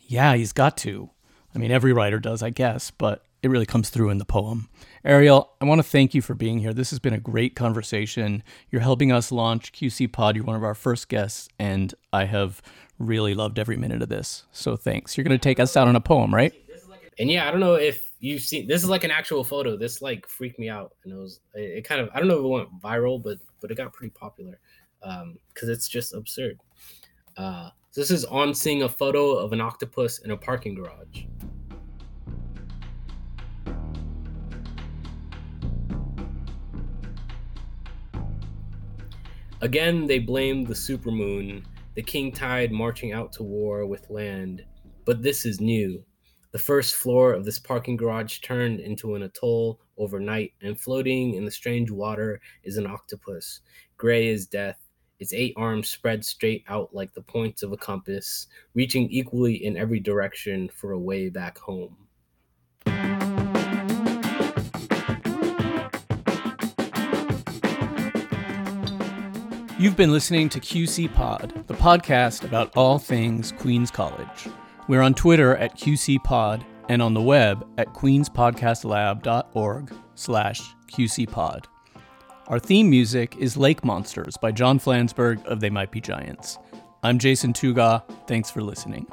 Yeah, 0.00 0.34
he's 0.34 0.52
got 0.52 0.76
to. 0.78 1.08
I 1.54 1.58
mean, 1.58 1.70
every 1.70 1.92
writer 1.92 2.18
does, 2.18 2.42
I 2.42 2.50
guess, 2.50 2.90
but 2.90 3.24
it 3.42 3.48
really 3.48 3.66
comes 3.66 3.90
through 3.90 4.10
in 4.10 4.18
the 4.18 4.24
poem. 4.24 4.68
Ariel, 5.04 5.52
I 5.60 5.64
want 5.64 5.78
to 5.78 5.84
thank 5.84 6.14
you 6.14 6.20
for 6.22 6.34
being 6.34 6.58
here. 6.58 6.74
This 6.74 6.90
has 6.90 6.98
been 6.98 7.14
a 7.14 7.20
great 7.20 7.54
conversation. 7.54 8.42
You're 8.70 8.82
helping 8.82 9.12
us 9.12 9.30
launch 9.30 9.72
QC 9.72 10.10
Pod. 10.12 10.34
You're 10.34 10.44
one 10.44 10.56
of 10.56 10.64
our 10.64 10.74
first 10.74 11.08
guests, 11.08 11.48
and 11.58 11.94
I 12.12 12.24
have 12.24 12.60
really 12.98 13.34
loved 13.34 13.58
every 13.58 13.76
minute 13.76 14.02
of 14.02 14.08
this. 14.08 14.44
So 14.50 14.76
thanks. 14.76 15.16
You're 15.16 15.24
going 15.24 15.38
to 15.38 15.42
take 15.42 15.60
us 15.60 15.76
out 15.76 15.88
on 15.88 15.96
a 15.96 16.00
poem, 16.00 16.34
right? 16.34 16.52
And 17.18 17.30
yeah, 17.30 17.46
I 17.46 17.50
don't 17.50 17.60
know 17.60 17.74
if 17.74 18.10
you've 18.20 18.40
seen 18.40 18.66
this 18.66 18.82
is 18.82 18.88
like 18.88 19.04
an 19.04 19.10
actual 19.10 19.44
photo. 19.44 19.76
This 19.76 20.00
like 20.00 20.26
freaked 20.26 20.58
me 20.58 20.68
out, 20.68 20.92
and 21.04 21.12
it 21.12 21.16
was 21.16 21.40
it, 21.54 21.78
it 21.78 21.84
kind 21.84 22.00
of 22.00 22.08
I 22.14 22.18
don't 22.18 22.28
know 22.28 22.38
if 22.38 22.44
it 22.44 22.48
went 22.48 22.80
viral, 22.80 23.22
but 23.22 23.38
but 23.60 23.70
it 23.70 23.76
got 23.76 23.92
pretty 23.92 24.10
popular 24.10 24.58
because 25.00 25.68
it's 25.68 25.88
just 25.88 26.14
absurd. 26.14 26.58
Uh, 27.36 27.70
this 27.94 28.10
is 28.10 28.24
on 28.24 28.54
seeing 28.54 28.84
a 28.84 28.88
photo 28.88 29.32
of 29.32 29.52
an 29.52 29.60
octopus 29.60 30.20
in 30.20 30.30
a 30.30 30.36
parking 30.36 30.74
garage. 30.74 31.24
Again, 39.60 40.06
they 40.06 40.18
blame 40.18 40.64
the 40.64 40.74
supermoon, 40.74 41.62
the 41.94 42.02
king 42.02 42.32
tide 42.32 42.72
marching 42.72 43.12
out 43.12 43.32
to 43.34 43.44
war 43.44 43.86
with 43.86 44.10
land. 44.10 44.64
But 45.04 45.22
this 45.22 45.46
is 45.46 45.60
new. 45.60 46.02
The 46.52 46.58
first 46.58 46.96
floor 46.96 47.32
of 47.32 47.46
this 47.46 47.58
parking 47.58 47.96
garage 47.96 48.40
turned 48.40 48.78
into 48.78 49.14
an 49.14 49.22
atoll 49.22 49.80
overnight, 49.96 50.52
and 50.60 50.78
floating 50.78 51.32
in 51.32 51.46
the 51.46 51.50
strange 51.50 51.90
water 51.90 52.42
is 52.62 52.76
an 52.76 52.86
octopus, 52.86 53.60
gray 53.96 54.30
as 54.30 54.44
death, 54.44 54.78
its 55.18 55.32
eight 55.32 55.54
arms 55.56 55.88
spread 55.88 56.22
straight 56.26 56.62
out 56.68 56.94
like 56.94 57.14
the 57.14 57.22
points 57.22 57.62
of 57.62 57.72
a 57.72 57.76
compass, 57.78 58.48
reaching 58.74 59.08
equally 59.10 59.64
in 59.64 59.78
every 59.78 59.98
direction 59.98 60.68
for 60.68 60.92
a 60.92 60.98
way 60.98 61.30
back 61.30 61.56
home. 61.56 61.96
You've 69.78 69.96
been 69.96 70.12
listening 70.12 70.50
to 70.50 70.60
QC 70.60 71.14
Pod, 71.14 71.64
the 71.66 71.74
podcast 71.74 72.44
about 72.44 72.76
all 72.76 72.98
things 72.98 73.52
Queens 73.52 73.90
College. 73.90 74.48
We're 74.88 75.02
on 75.02 75.14
Twitter 75.14 75.56
at 75.56 75.76
QC 75.76 76.22
Pod 76.24 76.64
and 76.88 77.00
on 77.00 77.14
the 77.14 77.22
web 77.22 77.64
at 77.78 77.94
queenspodcastlab.org 77.94 79.94
slash 80.14 80.60
QCPod. 80.92 81.64
Our 82.48 82.58
theme 82.58 82.90
music 82.90 83.36
is 83.38 83.56
Lake 83.56 83.84
Monsters 83.84 84.36
by 84.36 84.50
John 84.52 84.80
Flansburgh 84.80 85.44
of 85.46 85.60
They 85.60 85.70
Might 85.70 85.92
Be 85.92 86.00
Giants. 86.00 86.58
I'm 87.02 87.18
Jason 87.18 87.52
Tougaw. 87.52 88.02
Thanks 88.26 88.50
for 88.50 88.62
listening. 88.62 89.06